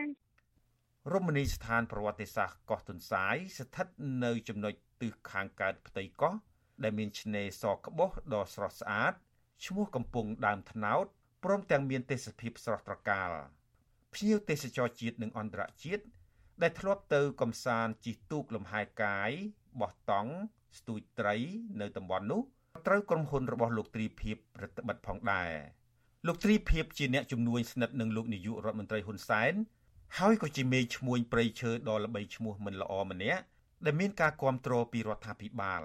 [1.12, 3.86] រមណីយដ្ឋានប្រវត្តិសាស្ត្រកោះទុនសាយស្ថិត
[4.24, 6.34] នៅចំណុចទិសខាងកើតផ្ទៃកោះ
[6.82, 9.14] ដែលមានឆ្នេរសក្បុសដ៏ស្រស់ស្អាត
[9.66, 11.07] ឈ្មោះកំពង់ដើមថ្នោត
[11.44, 13.30] ព្រមទាំងមានទេសភាពស្រស់ត្រកាល
[14.14, 16.05] ភ្ញៀវទេសចរជាតិនិងអន្តរជាតិ
[16.62, 19.30] ដែលធ្លាប់ទៅកំសាន្តជិះទូកលំហែកាយ
[19.80, 20.32] បោះតង់
[20.78, 21.36] ស្ទួយត្រី
[21.80, 22.42] នៅតំបន់នោះ
[22.86, 25.51] ត្រូវក្រុមហ៊ុនរបស់លោកទ្រីភិបរដ្ឋបិទផងដែរ
[26.26, 29.53] លោកទ្រីភិបជាអ្នកជំនួយស្និទ្ធនឹងលោកនាយករដ្ឋមន្ត្រីហ៊ុនសែន
[30.16, 33.42] ហើយក៏ជាមេឈ្មួញព្រៃឈើដ៏ល្បីឈ្មោះមិនល្អម្នាក់
[33.84, 35.82] ដែលមានការគ្រប់គ្រងពីរដ្ឋាភិបាល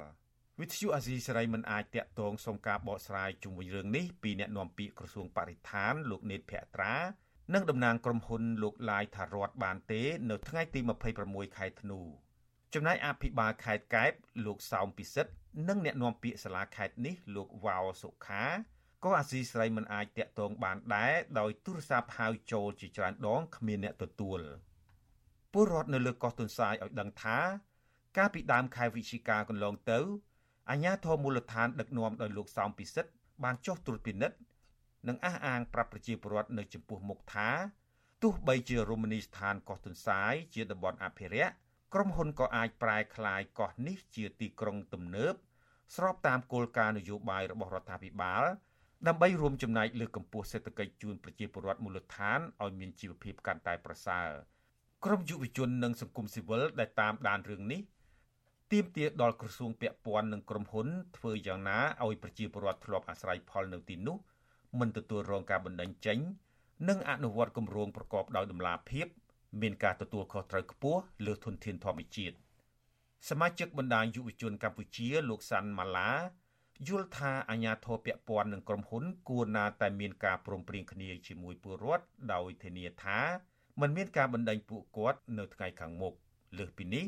[0.60, 6.96] វិទ្យុអាស៊ីសេរីមិនអាចតាក់ទងសុំការបកស្រាយជុំវិញរឿងនេះពីអ្នកនាំពាក្យក្រសួងបរិស្ថានលោកនេតភក្ត្រា
[7.54, 10.80] និងតំណាងក្រុមហ៊ុនលោកឡាយថារដ្ឋបានទេ នៅថ្ងៃទី
[11.20, 12.00] 26ខែធ្នូ
[12.74, 14.12] ចំណែកអភិបាលខេត្តកែប
[14.46, 15.32] លោកសោមពិសិដ្ឋ
[15.68, 18.46] និងអ្នកនាំពាក្យសាលាខេត្តនេះលោកវ៉ាវសុខា
[19.04, 24.40] ក៏អាស៊ីស្រីមិនអាចតាក់ទងបានដែរដោយទូរស័ព្ទហៅចូលជាច្រើនដងគ្មានអ្នកទទួល
[25.54, 27.38] ពលរដ្ឋនៅលើកោះទុនសាយឲ្យដឹងថា
[28.18, 30.00] កាលពីដើមខែវិច្ឆិកាកន្លងទៅ
[30.70, 33.12] អាជ្ញាធរមូលដ្ឋានដឹកនាំដោយលោកសោមពិសិដ្ឋ
[33.44, 34.38] បានចុះត្រួតពិនិត្យ
[35.08, 37.50] និងអះអាងប្រាប់ប្រជាពលរដ្ឋនៅចំពោះមុខថា
[38.24, 41.54] ទោះបីជារមណីយដ្ឋានកោះទុនសាយជាតំបន់អភិរក្ស
[41.94, 45.34] ក្រុមហ៊ុនក៏អាចប្រែក្លាយកោះនេះជាទីក្រុងទំនើប
[45.96, 48.44] ស្របតាមគោលការណ៍នយោបាយរបស់រដ្ឋាភិបាល
[49.08, 54.30] ដើម្បីរួមចំណែកលើកកម្ពស់សេដ្ឋកិច្ចជូនប្រជាពលរដ្ឋមូលដ្ឋានឲ្យមានជីវភាពកាន់តែប្រសើរ
[55.06, 57.82] ក្រមយុវជននិងសង្គមស៊ីវិលដែលតាមដានរឿងនេះ
[58.72, 60.88] ទាមទារដល់ក្រសួងពាក់ព័ន្ធនិងក្រុមហ៊ុន
[61.18, 64.18] ធ្វើយ៉ាងណាឲ្យប្រជាពលរដ្ឋធ្លាប់អាស្រ័យផលនៅទីនោះ
[64.80, 66.20] មិនទទួលរងការបណ្តេញចេញ
[66.90, 69.08] និងអនុវត្តគម្រោងប្រកបដោយតម្លាភាព
[69.62, 72.36] មានការទទួលខុសត្រូវខ្ពស់លើធនធានធម្មជាតិ
[73.30, 76.12] សមាជិកបណ្ដាញយុវជនកម្ពុជាលោកសាន់ម៉ាឡា
[76.88, 83.20] យល់ថាអាញាធរពពាន់នឹងក្រុមហ៊ុន គួរណាតែមានការព្រមព្រៀងគ្នាជាមួយពលរដ្ឋដោយធានាថា
[83.82, 86.14] มันមានការបណ្ដេញពួកគាត់នៅថ្ងៃខាងមុខ
[86.58, 87.06] លើសពីនេះ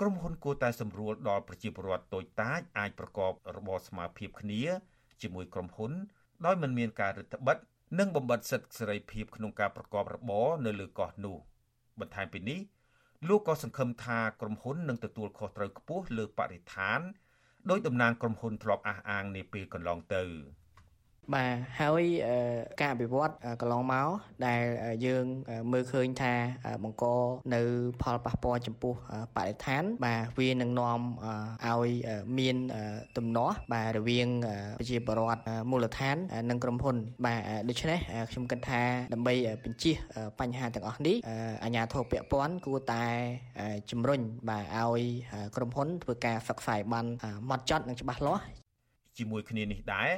[0.00, 4.62] ក្រុមហ៊ុនគួរតែសម្រួលដល់ប្រជាពលរដ្ឋតូចតាចអាចប្រកបរបរស្មើភាពគ្នា
[5.22, 5.92] ជាមួយក្រុមហ៊ុន
[6.46, 11.36] ដោយមិនមានការរឹតបន្តឹងនិងបំបត្តិសិទ្ធិសេរីភាពក្នុងការប្រកបរបរនៅលើកោះនោះ
[12.00, 12.60] បន្ថែមពីនេះ
[13.28, 17.00] លោកក៏សង្ឃឹមថាក្រុមហ៊ុននឹងទទួលខុសត្រូវខ្ពស់លើបរិស្ថាន
[17.70, 20.24] ដោយតំណាងក្រុមហ៊ុនធ្លាប់អះអាងនាពេលកន្លងទៅ។
[21.34, 22.02] បាទហើយ
[22.80, 24.08] ការអភិវឌ្ឍកន្លងមក
[24.46, 24.62] ដែល
[25.06, 25.24] យើង
[25.72, 26.34] មើលឃើញថា
[26.82, 27.04] បង្ក
[27.54, 27.60] នៅ
[28.02, 28.94] ផលប៉ះពាល់ចំពោះ
[29.36, 31.00] បរិស្ថាន បាទវានឹងនាំ
[31.66, 31.90] ឲ្យ
[32.38, 32.56] មាន
[33.16, 34.28] ទំនាស់បាទរវាង
[34.78, 36.16] ប្រជាពលរដ្ឋមូលដ្ឋាន
[36.50, 37.98] និងក្រុមហ៊ុន បាទដូច្នេះ
[38.30, 39.96] ខ្ញុំគិតថាដើម្បីបញ្ជៀស
[40.40, 41.16] បញ្ហាទាំងអស់នេះ
[41.64, 43.04] អាជ្ញាធរពាក់ព័ន្ធគួរតែ
[43.90, 45.02] ជំរុញបាទឲ្យ
[45.56, 47.06] ក្រុមហ៊ុនធ្វើការសិក្សាបាន
[47.50, 48.42] ម៉ត់ចត់និងច្បាស់លាស់
[49.18, 50.10] ជាមួយគ្នានេះដែរ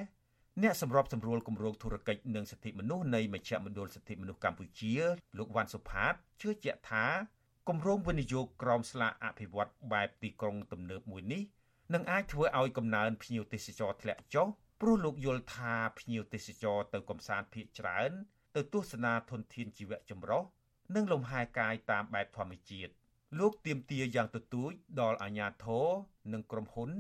[0.63, 4.95] អ្នកសម្របសម្រួលគម្រោងធុរកិច្ចនិងសិទ្ធិមនុស្សនៃមជ្ឈមណ្ឌលសិទ្ធិមនុស្សកម្ពុជា
[5.39, 7.07] លោកវ៉ាន់សុផាតជឿជាក់ថា
[7.69, 11.43] គម្រោងវិនិយោគក្រមស្លាកអភិវឌ្ឍបែបទីក្រុងទំនើបមួយនេះ
[11.95, 14.47] នឹងអាចធ្វើឲ្យកំណើនភ្ញៀវទេសចរធ្លាក់ចុះ
[14.81, 18.11] ព្រោះលោកយល់ថាភ្ញៀវទេសចរទៅកំសាន្តភៀកច្រើន
[18.57, 20.43] ទៅទស្សនាធនធានជីវៈចម្រុះ
[20.95, 22.93] និងលំហែកាយតាមបែបធម្មជាតិ
[23.39, 24.71] លោកទៀមទាយ៉ាងទទូច
[25.01, 25.87] ដល់អាជ្ញាធរ
[26.33, 26.91] និងក្រុមហ៊ុន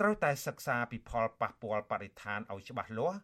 [0.00, 3.18] ត្រូវតែសិក្សាពីផលប៉ះពាល់បរិស្ថានឲ្យច្បាស់លាស់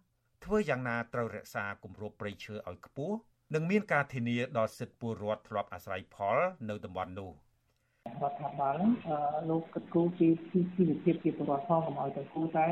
[0.45, 3.17] ធ្វើយ៉ាងណាត្រូវរក្សាគម្របព្រៃឈើឲ្យខ្ពស់
[3.55, 7.31] និងមានការធានាដល់សិទ្ធិពលរដ្ឋធ្លាប់អាស្រ័យផលនៅតំបន់នោះ
[8.07, 8.93] រដ្ឋាភិបាលហ្នឹង
[9.51, 12.67] លោកគិតគូរពីជីវភាពជាពលរដ្ឋផងកុំឲ្យទៅគូតែ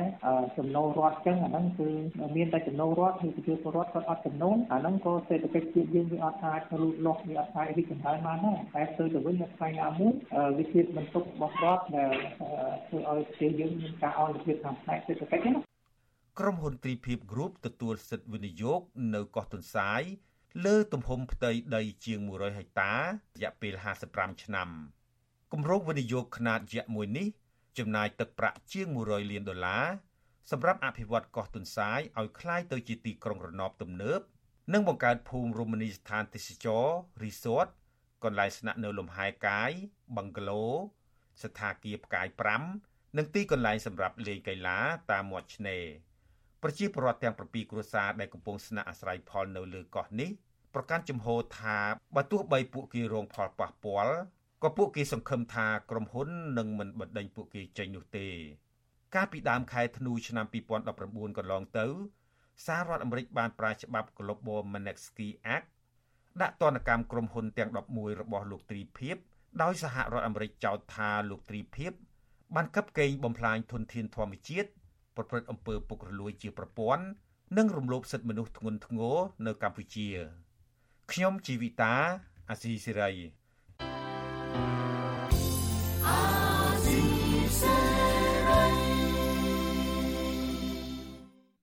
[0.58, 1.88] ចំណូលរដ្ឋចឹងអាហ្នឹងគឺ
[2.36, 10.12] មានតែចំណូលរដ្ឋហើយប្រជាពលរដ្ឋគាត់អត់ចំណូលអាហ្នឹងក៏សេដ្ឋកិច្ចជាតិយើងវាអត់អាចលូតលាស់វាអត់អាចរីកចម្រើនបានដែរតែទៅទៅវិញនៅថ្ងៃណាមួយ
[10.58, 12.14] វាជាបន្ទុករបស់រដ្ឋដែល
[12.86, 15.60] ធ្វើឲ្យប្រទេសយើងមានការអន្តរជាតិខាងផ្នែកសេដ្ឋកិច្ចណា
[16.40, 18.80] ក្រុមហ៊ុន Tripip Group ទទួលសិទ្ធិវិនិយោគ
[19.14, 20.02] នៅកោះទុនសាយ
[20.64, 23.04] លើទំហំផ្ទៃដីជាង100ហិកតារ
[23.42, 23.74] យៈពេល
[24.08, 24.70] 55ឆ្នាំ
[25.53, 27.27] គម្រោងវិនិយោគខ្នាតយក្សមួយនេះ
[27.77, 29.85] ចំណាយទឹកប្រាក់ជាង100លានដុល្លារ
[30.51, 34.19] សម្រាប់អភិវឌ្ឍកោះទុនសាយឲ្យคล้ายទៅជាទីក្រុងរណបទំនើប
[34.73, 36.85] និងបង្កើតភូមិរមណីយដ្ឋានទេសចរ
[37.23, 37.67] resort
[38.23, 39.71] កន្លែងស្នាក់នៅលំហែកាយ
[40.15, 40.63] បឹងក្លូ
[41.43, 42.27] ស្ថាគារផ្កាយ
[42.73, 44.79] 5និងទីកន្លែងសម្រាប់លេងកីឡា
[45.11, 45.85] តាមមាត់ឆ្នេរ
[46.61, 50.29] ប្រជាពលរដ្ឋទាំង7គ្រួសារដែលកំពុងស្នាក់អាស្រ័យផលនៅលើកោះនេះ
[50.73, 51.77] ប្រកាន់ជំហរថា
[52.15, 54.17] បើទោះបីពួកគេរងផលប៉ះពាល់
[54.62, 58.28] ក៏ពួកគេសង្ឃឹមថាក្រុមហ៊ុននឹងមិនបណ្ដេញពួកគេចេញនោះទេ
[59.14, 60.46] កាលពីដើមខែធ្នូឆ្នាំ
[60.92, 61.86] 2019កន្លងទៅ
[62.66, 65.66] សាររដ្ឋអាមេរិកបានប្រាច្បាប់ Global Magnitsky Act
[66.42, 69.16] ដាក់ទណ្ឌកម្មក្រុមហ៊ុនទាំង11របស់លោកទ្រីភិប
[69.62, 71.92] ដោយសហរដ្ឋអាមេរិកចោទថាលោកទ្រីភិប
[72.54, 74.68] បានកັບកេងបំផ្លាញធនធានធម្មជាតិ
[75.16, 77.04] ប្រព្រឹត្តអំពើពុករលួយជាប្រព័ន្ធ
[77.58, 80.08] និងរំលោភសិទ្ធិមនុស្សធ្ងន់ធ្ងរនៅកម្ពុជា
[81.12, 81.94] ខ្ញុំជីវិតា
[82.50, 83.10] អាស៊ីសេរី